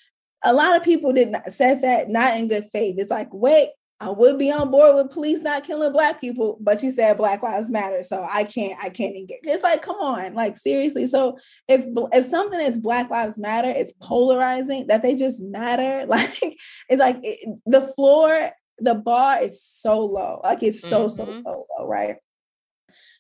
a 0.43 0.53
lot 0.53 0.75
of 0.75 0.83
people 0.83 1.13
did 1.13 1.29
not 1.29 1.53
said 1.53 1.81
that 1.83 2.09
not 2.09 2.37
in 2.37 2.49
good 2.49 2.65
faith. 2.73 2.95
It's 2.99 3.09
like 3.09 3.29
wait 3.31 3.69
I 4.01 4.10
would 4.10 4.38
be 4.38 4.51
on 4.51 4.71
board 4.71 4.95
with 4.95 5.12
police 5.12 5.39
not 5.39 5.63
killing 5.63 5.93
black 5.93 6.19
people, 6.19 6.58
but 6.60 6.84
you 6.84 6.91
said 6.91 7.17
Black 7.17 7.41
Lives 7.41 7.69
Matter, 7.69 8.03
so 8.03 8.27
I 8.29 8.43
can't. 8.43 8.77
I 8.84 8.89
can't 8.89 9.15
engage. 9.15 9.39
It's 9.43 9.63
like, 9.63 9.81
come 9.81 9.95
on, 9.95 10.34
like 10.34 10.58
seriously. 10.58 11.08
So 11.08 11.38
if 11.69 11.86
if 12.12 12.25
something 12.25 12.60
is 12.60 12.77
Black 12.77 13.10
Lives 13.10 13.38
Matter, 13.38 13.69
it's 13.69 13.93
polarizing. 14.01 14.88
That 14.88 15.01
they 15.01 15.15
just 15.15 15.41
matter. 15.41 16.05
Like 16.15 16.38
it's 16.89 16.99
like 16.99 17.17
it, 17.23 17.58
the 17.65 17.81
floor, 17.81 18.51
the 18.79 18.95
bar 18.95 19.41
is 19.41 19.62
so 19.63 19.99
low. 19.99 20.39
Like 20.43 20.62
it's 20.62 20.81
so 20.81 21.05
mm-hmm. 21.05 21.15
so 21.15 21.41
so 21.41 21.65
low, 21.77 21.88
right? 21.88 22.17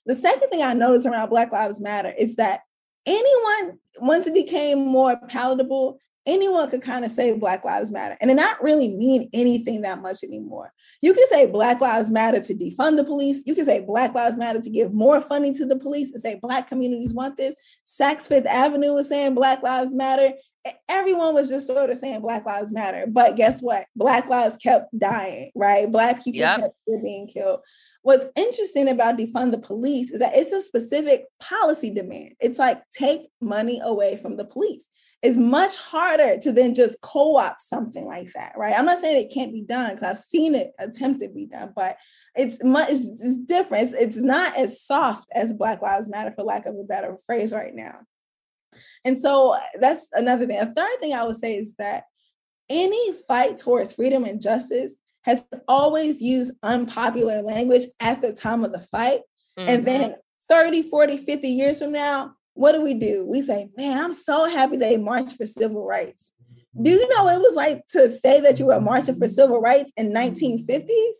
The 0.05 0.15
second 0.15 0.49
thing 0.49 0.61
I 0.61 0.73
noticed 0.73 1.07
around 1.07 1.29
Black 1.29 1.51
Lives 1.51 1.81
Matter 1.81 2.13
is 2.17 2.35
that 2.35 2.61
anyone 3.05 3.79
once 3.99 4.27
it 4.27 4.33
became 4.33 4.85
more 4.85 5.17
palatable 5.27 5.99
anyone 6.25 6.69
could 6.69 6.81
kind 6.81 7.05
of 7.05 7.11
say 7.11 7.33
Black 7.37 7.63
Lives 7.63 7.91
Matter 7.91 8.17
and 8.19 8.31
it 8.31 8.35
not 8.35 8.61
really 8.63 8.93
mean 8.93 9.29
anything 9.33 9.81
that 9.81 10.01
much 10.01 10.23
anymore. 10.23 10.71
You 11.01 11.13
can 11.13 11.27
say 11.29 11.45
Black 11.45 11.81
Lives 11.81 12.11
Matter 12.11 12.41
to 12.41 12.53
defund 12.53 12.97
the 12.97 13.03
police. 13.03 13.41
You 13.45 13.55
can 13.55 13.65
say 13.65 13.81
Black 13.81 14.13
Lives 14.13 14.37
Matter 14.37 14.61
to 14.61 14.69
give 14.69 14.93
more 14.93 15.21
funding 15.21 15.55
to 15.55 15.65
the 15.65 15.77
police 15.77 16.11
and 16.11 16.21
say 16.21 16.39
Black 16.41 16.67
communities 16.67 17.13
want 17.13 17.37
this. 17.37 17.55
Saks 17.85 18.23
Fifth 18.23 18.47
Avenue 18.47 18.93
was 18.93 19.09
saying 19.09 19.35
Black 19.35 19.61
Lives 19.61 19.93
Matter. 19.93 20.33
Everyone 20.89 21.35
was 21.35 21.49
just 21.49 21.67
sort 21.67 21.91
of 21.91 21.97
saying 21.99 22.21
Black 22.21 22.45
Lives 22.45 22.73
Matter. 22.73 23.05
But 23.07 23.35
guess 23.35 23.61
what? 23.61 23.85
Black 23.95 24.27
lives 24.27 24.57
kept 24.57 24.97
dying, 24.97 25.51
right? 25.53 25.91
Black 25.91 26.23
people 26.23 26.39
yep. 26.39 26.59
kept 26.59 27.03
being 27.03 27.27
killed. 27.27 27.59
What's 28.01 28.27
interesting 28.35 28.87
about 28.87 29.17
defund 29.17 29.51
the 29.51 29.59
police 29.59 30.11
is 30.11 30.19
that 30.19 30.35
it's 30.35 30.53
a 30.53 30.61
specific 30.61 31.25
policy 31.39 31.91
demand. 31.91 32.33
It's 32.39 32.57
like 32.57 32.81
take 32.93 33.27
money 33.41 33.79
away 33.83 34.17
from 34.17 34.37
the 34.37 34.45
police 34.45 34.87
it's 35.25 35.37
much 35.37 35.75
harder 35.77 36.37
to 36.39 36.51
then 36.51 36.75
just 36.75 37.01
co-opt 37.01 37.59
something 37.59 38.05
like 38.05 38.31
that, 38.33 38.53
right? 38.55 38.75
I'm 38.77 38.85
not 38.85 39.01
saying 39.01 39.25
it 39.25 39.33
can't 39.33 39.51
be 39.51 39.63
done 39.63 39.95
because 39.95 40.03
I've 40.03 40.19
seen 40.19 40.53
it 40.53 40.71
attempted 40.77 41.29
to 41.29 41.33
be 41.33 41.47
done, 41.47 41.73
but 41.75 41.97
it's 42.35 42.63
much 42.63 42.89
it's, 42.91 43.01
it's 43.01 43.35
different. 43.47 43.85
It's, 43.85 43.93
it's 43.93 44.17
not 44.17 44.55
as 44.55 44.83
soft 44.83 45.27
as 45.33 45.51
Black 45.51 45.81
Lives 45.81 46.09
Matter, 46.09 46.31
for 46.35 46.43
lack 46.43 46.67
of 46.67 46.75
a 46.75 46.83
better 46.83 47.17
phrase, 47.25 47.51
right 47.53 47.73
now. 47.73 48.01
And 49.03 49.19
so 49.19 49.57
that's 49.79 50.07
another 50.13 50.45
thing. 50.45 50.59
A 50.59 50.67
third 50.67 50.99
thing 50.99 51.15
I 51.15 51.23
would 51.23 51.37
say 51.37 51.55
is 51.55 51.73
that 51.79 52.03
any 52.69 53.13
fight 53.27 53.57
towards 53.57 53.93
freedom 53.93 54.25
and 54.25 54.39
justice 54.39 54.95
has 55.23 55.43
always 55.67 56.21
used 56.21 56.53
unpopular 56.61 57.41
language 57.41 57.85
at 57.99 58.21
the 58.21 58.31
time 58.31 58.63
of 58.63 58.73
the 58.73 58.85
fight. 58.91 59.21
Mm-hmm. 59.57 59.69
And 59.69 59.85
then 59.85 60.15
30, 60.47 60.83
40, 60.83 61.17
50 61.17 61.47
years 61.47 61.79
from 61.79 61.93
now, 61.93 62.35
what 62.55 62.71
do 62.71 62.81
we 62.81 62.93
do? 62.93 63.25
We 63.27 63.41
say, 63.41 63.69
man, 63.77 63.97
I'm 63.97 64.13
so 64.13 64.49
happy 64.49 64.77
they 64.77 64.97
marched 64.97 65.35
for 65.35 65.45
civil 65.45 65.85
rights. 65.85 66.31
Do 66.81 66.89
you 66.89 67.07
know 67.09 67.25
what 67.25 67.35
it 67.35 67.41
was 67.41 67.55
like 67.55 67.87
to 67.89 68.09
say 68.09 68.41
that 68.41 68.59
you 68.59 68.67
were 68.67 68.81
marching 68.81 69.17
for 69.17 69.27
civil 69.27 69.61
rights 69.61 69.91
in 69.95 70.13
1950s? 70.13 71.13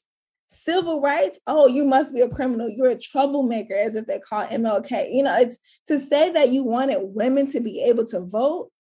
Civil 0.47 1.01
rights, 1.01 1.39
oh, 1.45 1.67
you 1.67 1.85
must 1.85 2.13
be 2.13 2.21
a 2.21 2.29
criminal. 2.29 2.69
You're 2.69 2.89
a 2.89 2.99
troublemaker, 2.99 3.75
as 3.75 3.95
if 3.95 4.05
they 4.07 4.19
call 4.19 4.45
MLK. 4.45 5.13
You 5.13 5.23
know, 5.23 5.37
it's 5.37 5.59
to 5.87 5.99
say 5.99 6.31
that 6.31 6.49
you 6.49 6.63
wanted 6.63 6.99
women 7.01 7.47
to 7.51 7.59
be 7.59 7.83
able 7.83 8.05
to 8.07 8.21
vote. 8.21 8.71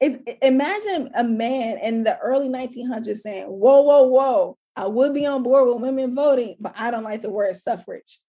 It's 0.00 0.18
imagine 0.40 1.10
a 1.14 1.24
man 1.24 1.78
in 1.78 2.04
the 2.04 2.18
early 2.18 2.48
1900s 2.48 3.18
saying, 3.18 3.46
Whoa, 3.46 3.82
whoa, 3.82 4.04
whoa, 4.04 4.58
I 4.76 4.86
would 4.86 5.12
be 5.14 5.26
on 5.26 5.42
board 5.42 5.68
with 5.68 5.82
women 5.82 6.14
voting, 6.14 6.56
but 6.60 6.74
I 6.76 6.90
don't 6.90 7.04
like 7.04 7.22
the 7.22 7.30
word 7.30 7.56
suffrage. 7.56 8.20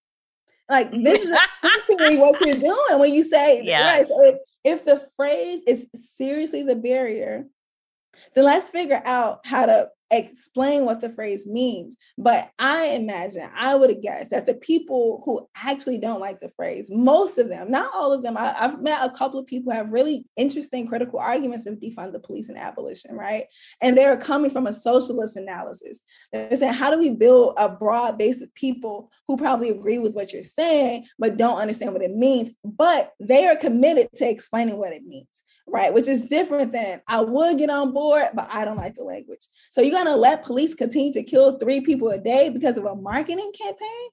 Like 0.72 0.90
this 0.90 1.20
is 1.22 1.36
essentially 1.62 2.18
what 2.18 2.40
you're 2.40 2.56
doing 2.56 2.98
when 2.98 3.12
you 3.12 3.24
say, 3.24 3.60
yes. 3.64 3.98
right. 3.98 4.08
So 4.08 4.24
if, 4.24 4.36
if 4.64 4.84
the 4.86 5.06
phrase 5.16 5.60
is 5.66 5.86
seriously 5.94 6.62
the 6.62 6.74
barrier, 6.74 7.44
then 8.34 8.44
let's 8.44 8.70
figure 8.70 9.02
out 9.04 9.44
how 9.44 9.66
to 9.66 9.90
explain 10.12 10.84
what 10.84 11.00
the 11.00 11.08
phrase 11.08 11.46
means. 11.46 11.96
But 12.18 12.50
I 12.58 12.88
imagine, 12.88 13.48
I 13.56 13.74
would 13.74 14.00
guess 14.02 14.28
that 14.28 14.46
the 14.46 14.54
people 14.54 15.22
who 15.24 15.48
actually 15.56 15.98
don't 15.98 16.20
like 16.20 16.40
the 16.40 16.50
phrase, 16.50 16.88
most 16.90 17.38
of 17.38 17.48
them, 17.48 17.70
not 17.70 17.92
all 17.94 18.12
of 18.12 18.22
them, 18.22 18.36
I, 18.36 18.52
have 18.52 18.82
met 18.82 19.04
a 19.04 19.16
couple 19.16 19.40
of 19.40 19.46
people 19.46 19.72
have 19.72 19.90
really 19.90 20.24
interesting 20.36 20.86
critical 20.86 21.18
arguments 21.18 21.66
of 21.66 21.80
defund 21.80 22.12
the 22.12 22.20
police 22.20 22.48
and 22.48 22.58
abolition, 22.58 23.16
right? 23.16 23.44
And 23.80 23.96
they're 23.96 24.18
coming 24.18 24.50
from 24.50 24.66
a 24.66 24.72
socialist 24.72 25.36
analysis. 25.36 26.00
They're 26.32 26.56
saying, 26.56 26.74
how 26.74 26.90
do 26.90 26.98
we 26.98 27.10
build 27.10 27.54
a 27.56 27.70
broad 27.70 28.18
base 28.18 28.42
of 28.42 28.54
people 28.54 29.10
who 29.26 29.36
probably 29.36 29.70
agree 29.70 29.98
with 29.98 30.12
what 30.12 30.32
you're 30.32 30.42
saying, 30.42 31.06
but 31.18 31.38
don't 31.38 31.60
understand 31.60 31.94
what 31.94 32.02
it 32.02 32.14
means? 32.14 32.50
But 32.64 33.12
they 33.18 33.46
are 33.46 33.56
committed 33.56 34.08
to 34.16 34.28
explaining 34.28 34.78
what 34.78 34.92
it 34.92 35.04
means 35.04 35.42
right? 35.66 35.92
Which 35.92 36.08
is 36.08 36.22
different 36.22 36.72
than 36.72 37.00
I 37.06 37.20
would 37.20 37.58
get 37.58 37.70
on 37.70 37.92
board, 37.92 38.28
but 38.34 38.48
I 38.50 38.64
don't 38.64 38.76
like 38.76 38.94
the 38.96 39.04
language. 39.04 39.46
So 39.70 39.80
you're 39.80 39.92
gonna 39.92 40.16
let 40.16 40.44
police 40.44 40.74
continue 40.74 41.12
to 41.12 41.22
kill 41.22 41.58
three 41.58 41.80
people 41.80 42.08
a 42.10 42.18
day 42.18 42.48
because 42.48 42.76
of 42.76 42.84
a 42.84 42.96
marketing 42.96 43.52
campaign? 43.58 44.08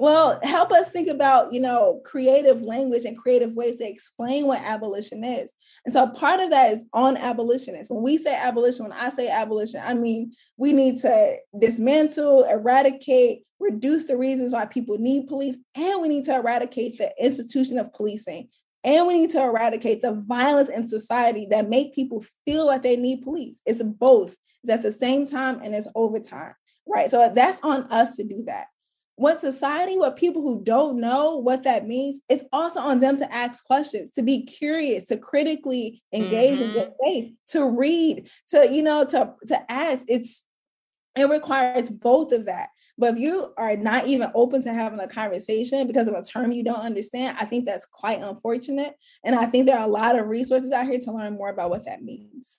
Well, 0.00 0.38
help 0.44 0.70
us 0.70 0.88
think 0.90 1.08
about, 1.08 1.52
you 1.52 1.60
know, 1.60 2.00
creative 2.04 2.62
language 2.62 3.04
and 3.04 3.18
creative 3.18 3.52
ways 3.54 3.78
to 3.78 3.88
explain 3.88 4.46
what 4.46 4.62
abolition 4.62 5.24
is. 5.24 5.52
And 5.84 5.92
so 5.92 6.06
part 6.06 6.38
of 6.38 6.50
that 6.50 6.72
is 6.72 6.84
on 6.92 7.16
abolitionists. 7.16 7.90
When 7.90 8.04
we 8.04 8.16
say 8.16 8.32
abolition, 8.32 8.84
when 8.84 8.92
I 8.92 9.08
say 9.08 9.28
abolition, 9.28 9.80
I 9.84 9.94
mean 9.94 10.34
we 10.56 10.72
need 10.72 10.98
to 10.98 11.38
dismantle, 11.58 12.44
eradicate, 12.44 13.42
reduce 13.58 14.04
the 14.04 14.16
reasons 14.16 14.52
why 14.52 14.66
people 14.66 14.98
need 14.98 15.26
police, 15.26 15.56
and 15.74 16.00
we 16.00 16.08
need 16.08 16.26
to 16.26 16.36
eradicate 16.36 16.96
the 16.98 17.12
institution 17.20 17.76
of 17.76 17.92
policing 17.92 18.50
and 18.84 19.06
we 19.06 19.18
need 19.18 19.30
to 19.30 19.42
eradicate 19.42 20.02
the 20.02 20.12
violence 20.12 20.68
in 20.68 20.88
society 20.88 21.46
that 21.50 21.68
make 21.68 21.94
people 21.94 22.24
feel 22.46 22.66
like 22.66 22.82
they 22.82 22.96
need 22.96 23.22
police. 23.22 23.60
It's 23.66 23.82
both. 23.82 24.36
It's 24.62 24.72
at 24.72 24.82
the 24.82 24.92
same 24.92 25.26
time 25.26 25.60
and 25.62 25.74
it's 25.74 25.88
overtime, 25.94 26.54
right? 26.86 27.10
So 27.10 27.30
that's 27.34 27.58
on 27.62 27.84
us 27.84 28.16
to 28.16 28.24
do 28.24 28.44
that. 28.46 28.66
What 29.16 29.40
society, 29.40 29.98
what 29.98 30.16
people 30.16 30.42
who 30.42 30.62
don't 30.62 31.00
know 31.00 31.38
what 31.38 31.64
that 31.64 31.88
means, 31.88 32.20
it's 32.28 32.44
also 32.52 32.78
on 32.78 33.00
them 33.00 33.16
to 33.18 33.34
ask 33.34 33.64
questions, 33.64 34.12
to 34.12 34.22
be 34.22 34.44
curious, 34.44 35.06
to 35.06 35.16
critically 35.16 36.02
engage 36.14 36.60
mm-hmm. 36.60 36.64
and 36.64 36.74
get 36.74 36.92
faith, 37.04 37.32
to 37.48 37.68
read, 37.68 38.28
to 38.50 38.68
you 38.70 38.82
know, 38.82 39.04
to 39.06 39.34
to 39.48 39.72
ask. 39.72 40.04
It's 40.06 40.44
it 41.16 41.28
requires 41.28 41.90
both 41.90 42.30
of 42.30 42.46
that. 42.46 42.68
But 42.98 43.14
if 43.14 43.20
you 43.20 43.54
are 43.56 43.76
not 43.76 44.08
even 44.08 44.30
open 44.34 44.60
to 44.62 44.74
having 44.74 44.98
a 44.98 45.06
conversation 45.06 45.86
because 45.86 46.08
of 46.08 46.14
a 46.14 46.22
term 46.22 46.50
you 46.50 46.64
don't 46.64 46.80
understand, 46.80 47.36
I 47.40 47.44
think 47.44 47.64
that's 47.64 47.86
quite 47.86 48.20
unfortunate. 48.20 48.94
And 49.24 49.36
I 49.36 49.46
think 49.46 49.66
there 49.66 49.78
are 49.78 49.84
a 49.84 49.90
lot 49.90 50.18
of 50.18 50.26
resources 50.26 50.72
out 50.72 50.86
here 50.86 50.98
to 51.00 51.12
learn 51.12 51.34
more 51.34 51.48
about 51.48 51.70
what 51.70 51.84
that 51.84 52.02
means. 52.02 52.58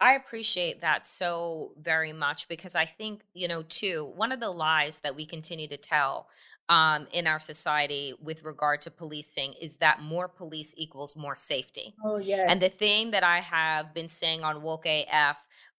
I 0.00 0.14
appreciate 0.14 0.82
that 0.82 1.06
so 1.06 1.72
very 1.80 2.12
much 2.12 2.46
because 2.46 2.76
I 2.76 2.84
think, 2.84 3.22
you 3.32 3.48
know, 3.48 3.62
too, 3.62 4.12
one 4.14 4.32
of 4.32 4.38
the 4.38 4.50
lies 4.50 5.00
that 5.00 5.16
we 5.16 5.26
continue 5.26 5.66
to 5.68 5.76
tell 5.76 6.28
um, 6.68 7.06
in 7.12 7.26
our 7.26 7.40
society 7.40 8.14
with 8.22 8.42
regard 8.44 8.80
to 8.82 8.90
policing 8.90 9.54
is 9.60 9.76
that 9.78 10.00
more 10.00 10.28
police 10.28 10.74
equals 10.76 11.16
more 11.16 11.36
safety. 11.36 11.94
Oh, 12.04 12.18
yes. 12.18 12.46
And 12.48 12.60
the 12.60 12.68
thing 12.68 13.10
that 13.10 13.24
I 13.24 13.40
have 13.40 13.92
been 13.94 14.08
saying 14.08 14.44
on 14.44 14.62
Woke 14.62 14.86
AF 14.86 15.36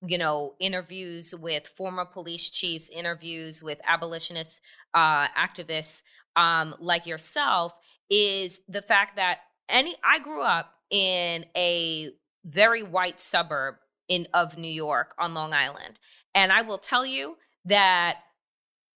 you 0.07 0.17
know, 0.17 0.53
interviews 0.59 1.33
with 1.33 1.67
former 1.67 2.05
police 2.05 2.49
chiefs, 2.49 2.89
interviews 2.89 3.61
with 3.63 3.79
abolitionist 3.87 4.61
uh, 4.93 5.27
activists 5.29 6.03
um, 6.35 6.75
like 6.79 7.05
yourself, 7.05 7.73
is 8.09 8.61
the 8.67 8.81
fact 8.81 9.15
that 9.15 9.39
any 9.69 9.95
I 10.03 10.19
grew 10.19 10.41
up 10.41 10.71
in 10.91 11.45
a 11.55 12.11
very 12.45 12.83
white 12.83 13.19
suburb 13.19 13.75
in 14.07 14.27
of 14.33 14.57
New 14.57 14.71
York 14.71 15.15
on 15.17 15.33
Long 15.33 15.53
Island, 15.53 15.99
and 16.33 16.51
I 16.51 16.61
will 16.61 16.77
tell 16.77 17.05
you 17.05 17.37
that 17.65 18.17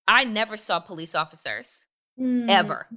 I 0.07 0.23
never 0.23 0.57
saw 0.57 0.79
police 0.79 1.15
officers 1.15 1.85
mm. 2.19 2.49
ever. 2.49 2.87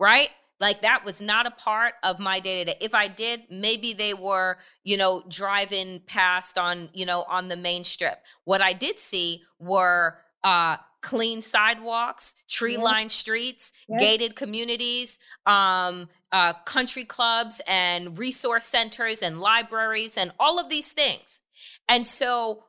Right? 0.00 0.30
Like 0.60 0.82
that 0.82 1.04
was 1.04 1.22
not 1.22 1.46
a 1.46 1.50
part 1.50 1.94
of 2.02 2.18
my 2.18 2.40
day 2.40 2.64
to 2.64 2.72
day. 2.72 2.78
If 2.80 2.94
I 2.94 3.08
did, 3.08 3.42
maybe 3.50 3.92
they 3.92 4.14
were, 4.14 4.58
you 4.84 4.96
know, 4.96 5.22
driving 5.28 6.00
past 6.06 6.58
on, 6.58 6.88
you 6.92 7.06
know, 7.06 7.24
on 7.28 7.48
the 7.48 7.56
main 7.56 7.84
strip. 7.84 8.18
What 8.44 8.60
I 8.60 8.72
did 8.72 8.98
see 8.98 9.42
were 9.58 10.18
uh 10.44 10.76
clean 11.00 11.40
sidewalks, 11.40 12.34
tree 12.48 12.76
lined 12.76 13.10
yes. 13.10 13.14
streets, 13.14 13.72
yes. 13.88 14.00
gated 14.00 14.34
communities, 14.34 15.18
um, 15.46 16.08
uh, 16.32 16.52
country 16.64 17.04
clubs 17.04 17.60
and 17.66 18.18
resource 18.18 18.64
centers 18.64 19.22
and 19.22 19.40
libraries 19.40 20.16
and 20.16 20.32
all 20.38 20.58
of 20.58 20.68
these 20.68 20.92
things. 20.92 21.40
And 21.88 22.06
so, 22.06 22.64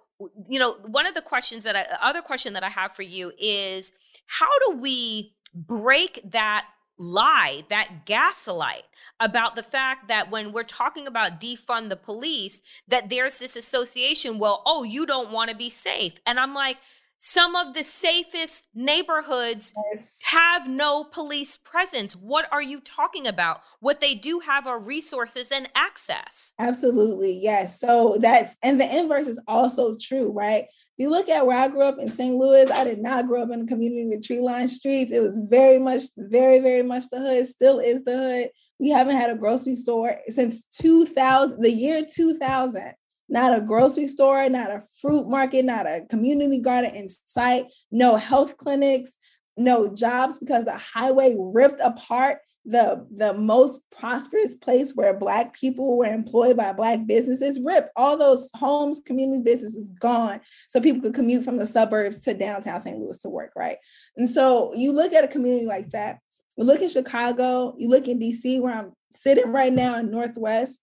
you 0.48 0.60
know, 0.60 0.76
one 0.86 1.08
of 1.08 1.16
the 1.16 1.22
questions 1.22 1.64
that 1.64 1.76
I, 1.76 1.86
other 2.02 2.22
question 2.22 2.54
that 2.54 2.64
I 2.64 2.70
have 2.70 2.96
for 2.96 3.02
you 3.02 3.32
is 3.40 3.94
how 4.28 4.50
do 4.68 4.78
we 4.78 5.34
break 5.54 6.22
that 6.32 6.66
lie, 7.00 7.64
that 7.70 8.06
gaslight 8.06 8.84
about 9.20 9.56
the 9.56 9.64
fact 9.64 10.08
that 10.10 10.30
when 10.30 10.52
we're 10.52 10.64
talking 10.64 11.08
about 11.08 11.42
defund 11.42 11.90
the 11.90 11.96
police, 11.96 12.62
that 12.88 13.10
there's 13.10 13.40
this 13.40 13.56
association, 13.56 14.38
well, 14.38 14.62
oh, 14.66 14.84
you 14.84 15.06
don't 15.06 15.32
want 15.32 15.50
to 15.50 15.56
be 15.56 15.70
safe. 15.70 16.14
And 16.26 16.40
I'm 16.40 16.54
like, 16.54 16.78
some 17.20 17.56
of 17.56 17.74
the 17.74 17.84
safest 17.84 18.68
neighborhoods 18.74 19.74
yes. 19.94 20.18
have 20.24 20.68
no 20.68 21.04
police 21.04 21.58
presence. 21.58 22.14
What 22.14 22.48
are 22.52 22.62
you 22.62 22.80
talking 22.80 23.28
about? 23.28 23.62
What 23.82 24.00
they 24.00 24.16
do 24.16 24.40
have 24.40 24.66
are 24.66 24.80
resources 24.80 25.52
and 25.52 25.68
access. 25.76 26.54
Absolutely. 26.58 27.34
Yes. 27.34 27.80
So 27.80 28.18
that's, 28.20 28.56
and 28.64 28.80
the 28.80 28.98
inverse 28.98 29.28
is 29.28 29.40
also 29.48 29.98
true, 29.98 30.32
right? 30.32 30.64
If 30.64 31.04
you 31.04 31.10
look 31.10 31.30
at 31.30 31.46
where 31.46 31.58
I 31.58 31.68
grew 31.68 31.84
up 31.84 32.00
in 32.00 32.10
St. 32.10 32.36
Louis, 32.36 32.70
I 32.72 32.86
did 32.86 33.00
not 33.00 33.28
grow 33.28 33.44
up 33.44 33.52
in 33.52 33.62
a 33.62 33.68
community 33.68 34.08
with 34.08 34.26
tree 34.26 34.40
lined 34.40 34.70
streets. 34.70 35.12
It 35.12 35.22
was 35.22 35.38
very 35.50 35.80
much, 35.80 36.04
very, 36.18 36.60
very 36.60 36.84
much 36.84 37.10
the 37.10 37.20
hood, 37.20 37.48
still 37.48 37.80
is 37.80 38.04
the 38.06 38.18
hood. 38.18 38.50
We 38.80 38.90
haven't 38.90 39.18
had 39.18 39.30
a 39.30 39.36
grocery 39.36 39.76
store 39.76 40.16
since 40.30 40.64
2000, 40.78 41.62
the 41.62 41.72
year 41.72 42.06
2000. 42.10 42.94
Not 43.30 43.58
a 43.58 43.62
grocery 43.62 44.08
store, 44.08 44.50
not 44.50 44.72
a 44.72 44.84
fruit 45.02 45.28
market, 45.28 45.66
not 45.66 45.86
a 45.86 46.06
community 46.10 46.60
garden 46.60 46.96
in 46.96 47.10
sight, 47.28 47.66
no 47.92 48.16
health 48.16 48.58
clinics, 48.58 49.18
no 49.60 49.94
jobs 49.94 50.40
because 50.40 50.66
the 50.66 50.78
highway 50.78 51.36
ripped 51.38 51.82
apart 51.82 52.40
the 52.66 53.06
the 53.16 53.34
most 53.34 53.82
prosperous 53.90 54.56
place 54.56 54.94
where 54.94 55.14
black 55.14 55.54
people 55.54 55.98
were 55.98 56.06
employed 56.06 56.58
by 56.58 56.74
black 56.74 57.06
businesses 57.06 57.60
ripped 57.60 57.90
all 57.96 58.18
those 58.18 58.50
homes 58.54 59.02
community 59.06 59.42
businesses 59.42 59.90
gone 60.00 60.40
so 60.70 60.82
people 60.82 61.02
could 61.02 61.14
commute 61.14 61.44
from 61.44 61.58
the 61.58 61.66
suburbs 61.66 62.20
to 62.20 62.34
downtown 62.34 62.80
st 62.82 63.00
louis 63.00 63.18
to 63.20 63.30
work 63.30 63.52
right? 63.56 63.78
And 64.18 64.30
so 64.30 64.74
you 64.76 64.92
look 64.92 65.14
at 65.14 65.24
a 65.24 65.28
community 65.28 65.66
like 65.66 65.90
that 65.92 66.20
you 66.58 66.66
look 66.66 66.82
in 66.82 66.90
chicago 66.90 67.74
you 67.78 67.90
look 67.90 68.08
in 68.08 68.20
dc 68.20 68.62
where 68.62 68.76
i'm 68.76 68.92
sitting 69.16 69.52
right 69.52 69.74
now 69.74 69.98
in 69.98 70.12
northwest 70.12 70.80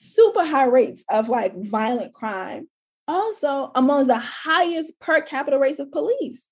super 0.00 0.44
high 0.44 0.66
rates 0.66 1.04
of 1.08 1.28
like 1.28 1.54
violent 1.56 2.12
crime 2.12 2.68
also 3.06 3.70
among 3.74 4.06
the 4.06 4.18
highest 4.18 4.98
per 5.00 5.20
capita 5.20 5.58
rates 5.58 5.78
of 5.78 5.90
police 5.90 6.46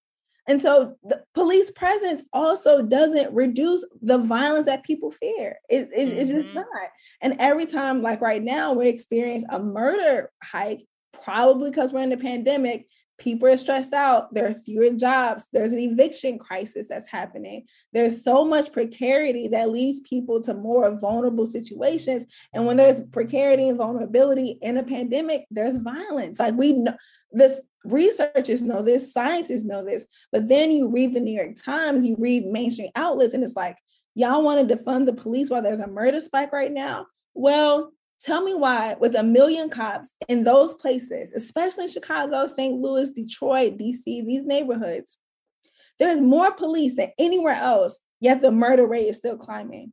and 0.49 0.63
so 0.63 0.97
the 1.05 1.23
police 1.35 1.71
presence 1.71 2.25
also 2.33 2.81
doesn't 2.81 3.35
reduce 3.35 3.85
the 4.01 4.17
violence 4.17 4.65
that 4.65 4.83
people 4.83 5.11
fear. 5.11 5.59
It, 5.69 5.91
it, 5.95 6.09
mm-hmm. 6.09 6.19
It's 6.19 6.31
just 6.31 6.49
mm-hmm. 6.49 6.57
not. 6.57 6.91
And 7.21 7.37
every 7.39 7.67
time, 7.67 8.01
like 8.01 8.23
right 8.23 8.43
now, 8.43 8.73
we 8.73 8.89
experience 8.89 9.45
a 9.51 9.59
murder 9.59 10.33
hike, 10.43 10.81
probably 11.23 11.71
because 11.71 11.93
we're 11.93 12.03
in 12.03 12.09
the 12.09 12.17
pandemic, 12.17 12.87
people 13.19 13.49
are 13.49 13.57
stressed 13.57 13.93
out. 13.93 14.33
There 14.33 14.49
are 14.49 14.55
fewer 14.55 14.91
jobs. 14.91 15.47
There's 15.53 15.73
an 15.73 15.81
eviction 15.81 16.39
crisis 16.39 16.87
that's 16.89 17.09
happening. 17.09 17.67
There's 17.93 18.23
so 18.23 18.45
much 18.45 18.73
precarity 18.73 19.49
that 19.49 19.71
leads 19.71 20.01
people 20.01 20.41
to 20.43 20.55
more 20.55 20.97
vulnerable 20.99 21.47
situations. 21.47 22.25
And 22.55 22.67
when 22.67 22.77
there's 22.77 23.03
precarity 23.03 23.69
and 23.69 23.79
vulnerability 23.79 24.59
in 24.63 24.77
a 24.77 24.85
pandemic, 24.85 25.47
there's 25.51 25.77
violence. 25.77 26.39
Like 26.39 26.55
we 26.55 26.73
know 26.73 26.95
this 27.33 27.61
researchers 27.85 28.63
know 28.63 28.83
this, 28.83 29.13
scientists 29.13 29.65
know 29.65 29.85
this. 29.85 30.07
But 30.33 30.49
then 30.49 30.71
you 30.71 30.89
read 30.89 31.15
the 31.15 31.21
New 31.21 31.35
York 31.35 31.57
Times, 31.63 32.05
you 32.05 32.17
read 32.19 32.47
mainstream 32.47 32.91
outlets, 32.95 33.35
and 33.35 33.43
it's 33.43 33.57
like, 33.57 33.77
y'all 34.15 34.43
want 34.43 34.69
to 34.69 34.77
defund 34.77 35.07
the 35.07 35.13
police 35.13 35.51
while 35.51 35.63
there's 35.63 35.81
a 35.81 35.87
murder 35.87 36.21
spike 36.21 36.53
right 36.53 36.73
now? 36.73 37.07
Well, 37.35 37.93
Tell 38.21 38.43
me 38.43 38.55
why, 38.55 38.97
with 38.99 39.15
a 39.15 39.23
million 39.23 39.71
cops 39.71 40.13
in 40.29 40.43
those 40.43 40.75
places, 40.75 41.33
especially 41.33 41.85
in 41.85 41.91
Chicago, 41.91 42.47
St. 42.49 42.75
Louis, 42.75 43.13
Detroit, 43.13 43.79
DC, 43.79 44.05
these 44.05 44.45
neighborhoods, 44.45 45.19
there's 45.99 46.21
more 46.21 46.53
police 46.53 46.97
than 46.97 47.13
anywhere 47.19 47.55
else, 47.55 48.01
yet 48.21 48.41
the 48.41 48.51
murder 48.51 48.87
rate 48.87 49.07
is 49.07 49.17
still 49.17 49.37
climbing. 49.37 49.93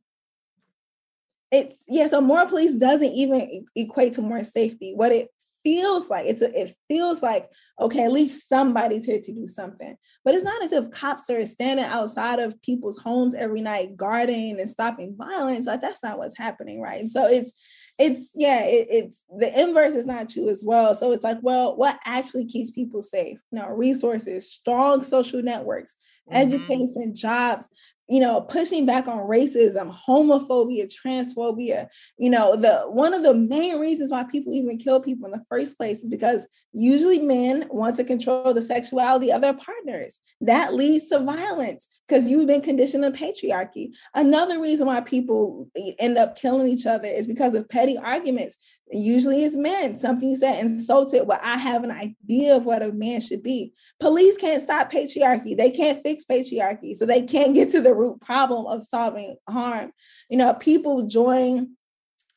It's 1.52 1.76
yeah, 1.86 2.08
so 2.08 2.20
more 2.20 2.46
police 2.46 2.74
doesn't 2.74 3.12
even 3.12 3.64
equate 3.76 4.14
to 4.14 4.22
more 4.22 4.42
safety. 4.42 4.92
What 4.94 5.12
it 5.12 5.28
feels 5.66 6.08
like 6.08 6.26
it's 6.26 6.42
a, 6.42 6.60
it 6.60 6.76
feels 6.86 7.20
like 7.22 7.50
okay 7.80 8.04
at 8.04 8.12
least 8.12 8.48
somebody's 8.48 9.04
here 9.04 9.20
to 9.20 9.32
do 9.32 9.48
something. 9.48 9.96
But 10.24 10.36
it's 10.36 10.44
not 10.44 10.62
as 10.62 10.70
if 10.70 10.92
cops 10.92 11.28
are 11.28 11.44
standing 11.44 11.84
outside 11.84 12.38
of 12.38 12.62
people's 12.62 12.98
homes 12.98 13.34
every 13.34 13.62
night 13.62 13.96
guarding 13.96 14.60
and 14.60 14.70
stopping 14.70 15.16
violence 15.18 15.66
like 15.66 15.80
that's 15.80 16.04
not 16.04 16.18
what's 16.18 16.38
happening 16.38 16.80
right? 16.80 17.00
And 17.00 17.10
so 17.10 17.26
it's 17.26 17.52
it's 17.98 18.30
yeah 18.36 18.62
it, 18.62 18.86
it's 18.88 19.24
the 19.36 19.60
inverse 19.60 19.94
is 19.94 20.06
not 20.06 20.28
true 20.28 20.48
as 20.48 20.62
well. 20.64 20.94
So 20.94 21.10
it's 21.10 21.24
like 21.24 21.38
well 21.42 21.76
what 21.76 21.98
actually 22.04 22.46
keeps 22.46 22.70
people 22.70 23.02
safe? 23.02 23.38
You 23.50 23.58
know 23.58 23.66
resources 23.66 24.52
strong 24.52 25.02
social 25.02 25.42
networks 25.42 25.96
mm-hmm. 26.30 26.36
education 26.36 27.16
jobs 27.16 27.68
you 28.08 28.20
know 28.20 28.40
pushing 28.40 28.86
back 28.86 29.08
on 29.08 29.26
racism 29.26 29.94
homophobia 30.06 30.90
transphobia 30.92 31.88
you 32.18 32.30
know 32.30 32.56
the 32.56 32.82
one 32.88 33.12
of 33.12 33.22
the 33.22 33.34
main 33.34 33.78
reasons 33.78 34.10
why 34.10 34.24
people 34.24 34.52
even 34.54 34.78
kill 34.78 35.00
people 35.00 35.26
in 35.26 35.32
the 35.32 35.44
first 35.48 35.76
place 35.76 36.02
is 36.02 36.08
because 36.08 36.46
usually 36.76 37.18
men 37.18 37.66
want 37.70 37.96
to 37.96 38.04
control 38.04 38.52
the 38.52 38.60
sexuality 38.60 39.32
of 39.32 39.40
their 39.40 39.54
partners. 39.54 40.20
That 40.42 40.74
leads 40.74 41.08
to 41.08 41.20
violence 41.20 41.88
because 42.06 42.28
you've 42.28 42.46
been 42.46 42.60
conditioned 42.60 43.04
in 43.04 43.12
patriarchy. 43.14 43.92
Another 44.14 44.60
reason 44.60 44.86
why 44.86 45.00
people 45.00 45.68
end 45.98 46.18
up 46.18 46.36
killing 46.36 46.68
each 46.68 46.86
other 46.86 47.08
is 47.08 47.26
because 47.26 47.54
of 47.54 47.68
petty 47.68 47.96
arguments 47.96 48.58
Usually 48.92 49.44
it's 49.44 49.56
men. 49.56 49.98
Something 49.98 50.30
you 50.30 50.36
said 50.36 50.60
insulted. 50.64 51.26
Well, 51.26 51.40
I 51.42 51.56
have 51.56 51.82
an 51.82 51.90
idea 51.90 52.56
of 52.56 52.66
what 52.66 52.82
a 52.82 52.92
man 52.92 53.20
should 53.20 53.42
be. 53.42 53.72
Police 53.98 54.36
can't 54.36 54.62
stop 54.62 54.92
patriarchy. 54.92 55.56
They 55.56 55.70
can't 55.70 56.00
fix 56.02 56.24
patriarchy. 56.24 56.94
So 56.94 57.04
they 57.04 57.22
can't 57.22 57.54
get 57.54 57.72
to 57.72 57.80
the 57.80 57.94
root 57.94 58.20
problem 58.20 58.66
of 58.66 58.84
solving 58.84 59.36
harm. 59.48 59.90
You 60.30 60.38
know, 60.38 60.54
people 60.54 61.08
join 61.08 61.72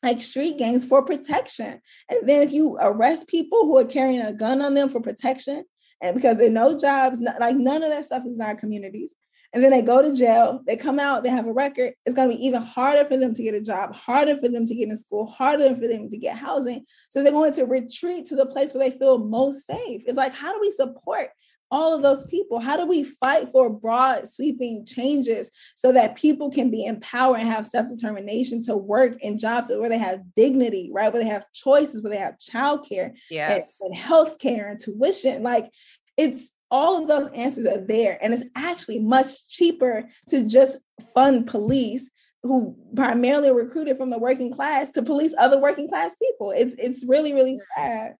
like 0.02 0.20
street 0.20 0.58
gangs 0.58 0.84
for 0.84 1.04
protection. 1.04 1.80
And 2.08 2.28
then 2.28 2.42
if 2.42 2.52
you 2.52 2.76
arrest 2.80 3.28
people 3.28 3.66
who 3.66 3.76
are 3.78 3.84
carrying 3.84 4.20
a 4.20 4.32
gun 4.32 4.60
on 4.60 4.74
them 4.74 4.88
for 4.88 5.00
protection, 5.00 5.64
and 6.00 6.16
because 6.16 6.38
there 6.38 6.46
are 6.46 6.50
no 6.50 6.78
jobs, 6.78 7.20
like 7.20 7.56
none 7.56 7.82
of 7.82 7.90
that 7.90 8.06
stuff 8.06 8.24
is 8.26 8.36
in 8.36 8.40
our 8.40 8.56
communities 8.56 9.14
and 9.52 9.62
then 9.62 9.70
they 9.70 9.82
go 9.82 10.00
to 10.00 10.14
jail, 10.14 10.62
they 10.66 10.76
come 10.76 11.00
out, 11.00 11.24
they 11.24 11.28
have 11.28 11.46
a 11.46 11.52
record, 11.52 11.94
it's 12.06 12.14
going 12.14 12.30
to 12.30 12.36
be 12.36 12.46
even 12.46 12.62
harder 12.62 13.04
for 13.08 13.16
them 13.16 13.34
to 13.34 13.42
get 13.42 13.54
a 13.54 13.60
job, 13.60 13.94
harder 13.94 14.36
for 14.36 14.48
them 14.48 14.66
to 14.66 14.74
get 14.74 14.88
in 14.88 14.96
school, 14.96 15.26
harder 15.26 15.74
for 15.74 15.88
them 15.88 16.08
to 16.08 16.16
get 16.16 16.36
housing. 16.36 16.84
So 17.10 17.22
they're 17.22 17.32
going 17.32 17.54
to 17.54 17.64
retreat 17.64 18.26
to 18.26 18.36
the 18.36 18.46
place 18.46 18.72
where 18.72 18.88
they 18.88 18.96
feel 18.96 19.18
most 19.18 19.66
safe. 19.66 20.02
It's 20.06 20.16
like, 20.16 20.34
how 20.34 20.52
do 20.52 20.60
we 20.60 20.70
support 20.70 21.30
all 21.72 21.96
of 21.96 22.02
those 22.02 22.24
people? 22.26 22.60
How 22.60 22.76
do 22.76 22.86
we 22.86 23.04
fight 23.04 23.48
for 23.50 23.70
broad, 23.70 24.28
sweeping 24.28 24.84
changes 24.86 25.50
so 25.76 25.92
that 25.92 26.16
people 26.16 26.50
can 26.50 26.70
be 26.70 26.84
empowered 26.84 27.40
and 27.40 27.48
have 27.48 27.66
self 27.66 27.88
determination 27.88 28.62
to 28.64 28.76
work 28.76 29.20
in 29.20 29.38
jobs 29.38 29.68
where 29.68 29.88
they 29.88 29.98
have 29.98 30.22
dignity, 30.36 30.90
right? 30.92 31.12
Where 31.12 31.22
they 31.22 31.28
have 31.28 31.46
choices, 31.52 32.02
where 32.02 32.10
they 32.10 32.18
have 32.18 32.38
childcare 32.38 33.12
yes. 33.30 33.80
and, 33.80 33.92
and 33.92 34.00
healthcare 34.00 34.70
and 34.70 34.80
tuition. 34.80 35.42
Like 35.42 35.70
it's 36.16 36.50
all 36.70 37.00
of 37.00 37.08
those 37.08 37.28
answers 37.32 37.66
are 37.66 37.84
there. 37.84 38.18
And 38.22 38.32
it's 38.32 38.44
actually 38.54 39.00
much 39.00 39.48
cheaper 39.48 40.08
to 40.28 40.48
just 40.48 40.78
fund 41.14 41.46
police 41.46 42.08
who 42.42 42.76
primarily 42.96 43.50
are 43.50 43.54
recruited 43.54 43.98
from 43.98 44.10
the 44.10 44.18
working 44.18 44.52
class 44.52 44.90
to 44.90 45.02
police 45.02 45.34
other 45.38 45.60
working 45.60 45.88
class 45.88 46.16
people. 46.16 46.52
It's 46.52 46.74
it's 46.78 47.04
really, 47.04 47.34
really 47.34 47.58
sad. 47.76 48.14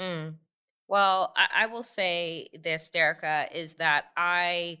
Mm. 0.00 0.34
Well, 0.88 1.32
I, 1.36 1.64
I 1.64 1.66
will 1.66 1.82
say 1.82 2.48
this, 2.62 2.90
Derecka, 2.94 3.52
is 3.54 3.74
that 3.74 4.06
I 4.16 4.78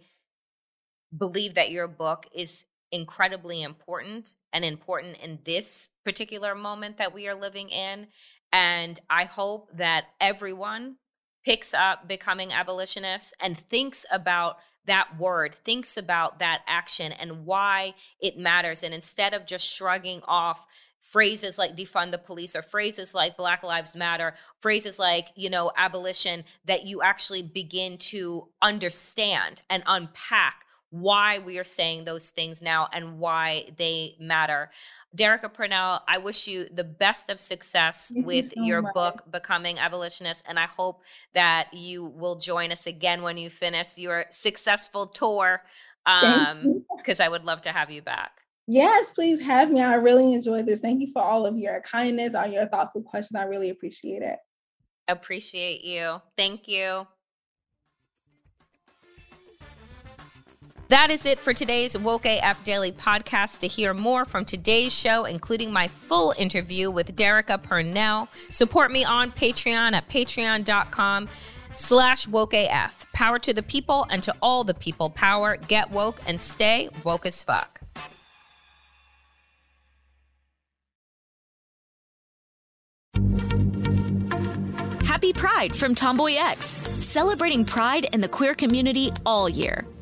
believe 1.16 1.54
that 1.54 1.70
your 1.70 1.88
book 1.88 2.26
is 2.34 2.64
incredibly 2.92 3.62
important 3.62 4.34
and 4.52 4.64
important 4.64 5.18
in 5.18 5.38
this 5.44 5.90
particular 6.04 6.54
moment 6.54 6.98
that 6.98 7.14
we 7.14 7.28
are 7.28 7.34
living 7.34 7.68
in. 7.68 8.06
And 8.52 8.98
I 9.10 9.24
hope 9.24 9.68
that 9.74 10.06
everyone 10.20 10.96
picks 11.48 11.72
up 11.72 12.06
becoming 12.06 12.52
abolitionists 12.52 13.32
and 13.40 13.58
thinks 13.58 14.04
about 14.12 14.58
that 14.84 15.18
word, 15.18 15.56
thinks 15.64 15.96
about 15.96 16.40
that 16.40 16.60
action 16.66 17.10
and 17.10 17.46
why 17.46 17.94
it 18.20 18.36
matters. 18.36 18.82
And 18.82 18.92
instead 18.92 19.32
of 19.32 19.46
just 19.46 19.66
shrugging 19.66 20.20
off 20.28 20.66
phrases 21.00 21.56
like 21.56 21.74
defund 21.74 22.10
the 22.10 22.18
police 22.18 22.54
or 22.54 22.60
phrases 22.60 23.14
like 23.14 23.38
Black 23.38 23.62
Lives 23.62 23.96
Matter, 23.96 24.34
phrases 24.60 24.98
like, 24.98 25.28
you 25.36 25.48
know, 25.48 25.72
abolition, 25.74 26.44
that 26.66 26.84
you 26.84 27.00
actually 27.00 27.42
begin 27.42 27.96
to 27.96 28.48
understand 28.60 29.62
and 29.70 29.82
unpack 29.86 30.66
why 30.90 31.38
we 31.38 31.58
are 31.58 31.64
saying 31.64 32.04
those 32.04 32.28
things 32.28 32.60
now 32.60 32.88
and 32.92 33.18
why 33.18 33.70
they 33.78 34.16
matter. 34.20 34.70
Derecka 35.16 35.52
Purnell, 35.52 36.02
I 36.06 36.18
wish 36.18 36.46
you 36.46 36.68
the 36.72 36.84
best 36.84 37.30
of 37.30 37.40
success 37.40 38.12
Thank 38.12 38.26
with 38.26 38.52
you 38.56 38.62
so 38.62 38.66
your 38.66 38.82
much. 38.82 38.94
book, 38.94 39.22
Becoming 39.30 39.78
Abolitionist. 39.78 40.42
And 40.46 40.58
I 40.58 40.66
hope 40.66 41.02
that 41.34 41.72
you 41.72 42.04
will 42.04 42.36
join 42.36 42.72
us 42.72 42.86
again 42.86 43.22
when 43.22 43.38
you 43.38 43.48
finish 43.48 43.96
your 43.96 44.26
successful 44.30 45.06
tour, 45.06 45.62
because 46.04 47.20
um, 47.20 47.24
I 47.24 47.28
would 47.28 47.44
love 47.44 47.62
to 47.62 47.72
have 47.72 47.90
you 47.90 48.02
back. 48.02 48.42
Yes, 48.66 49.12
please 49.12 49.40
have 49.40 49.70
me. 49.70 49.80
I 49.80 49.94
really 49.94 50.34
enjoyed 50.34 50.66
this. 50.66 50.80
Thank 50.80 51.00
you 51.00 51.10
for 51.10 51.22
all 51.22 51.46
of 51.46 51.56
your 51.56 51.80
kindness, 51.80 52.34
all 52.34 52.46
your 52.46 52.66
thoughtful 52.66 53.02
questions. 53.02 53.40
I 53.40 53.44
really 53.44 53.70
appreciate 53.70 54.20
it. 54.20 54.36
Appreciate 55.08 55.82
you. 55.82 56.20
Thank 56.36 56.68
you. 56.68 57.06
That 60.88 61.10
is 61.10 61.26
it 61.26 61.38
for 61.38 61.52
today's 61.52 61.98
Woke 61.98 62.24
AF 62.24 62.64
Daily 62.64 62.92
podcast. 62.92 63.58
To 63.58 63.68
hear 63.68 63.92
more 63.92 64.24
from 64.24 64.46
today's 64.46 64.94
show, 64.94 65.26
including 65.26 65.70
my 65.70 65.88
full 65.88 66.32
interview 66.38 66.90
with 66.90 67.14
Derecka 67.14 67.62
Purnell, 67.62 68.28
support 68.50 68.90
me 68.90 69.04
on 69.04 69.30
Patreon 69.30 69.92
at 69.92 70.08
patreon.com 70.08 71.28
slash 71.74 72.26
wokeaf. 72.26 72.90
Power 73.12 73.38
to 73.38 73.52
the 73.52 73.62
people 73.62 74.06
and 74.08 74.22
to 74.22 74.34
all 74.40 74.64
the 74.64 74.72
people 74.72 75.10
power. 75.10 75.58
Get 75.58 75.90
woke 75.90 76.22
and 76.26 76.40
stay 76.40 76.88
woke 77.04 77.26
as 77.26 77.44
fuck. 77.44 77.80
Happy 85.04 85.34
Pride 85.34 85.76
from 85.76 85.94
Tomboy 85.94 86.36
X, 86.38 86.64
celebrating 86.64 87.66
pride 87.66 88.06
and 88.14 88.24
the 88.24 88.28
queer 88.28 88.54
community 88.54 89.10
all 89.26 89.50
year. 89.50 89.84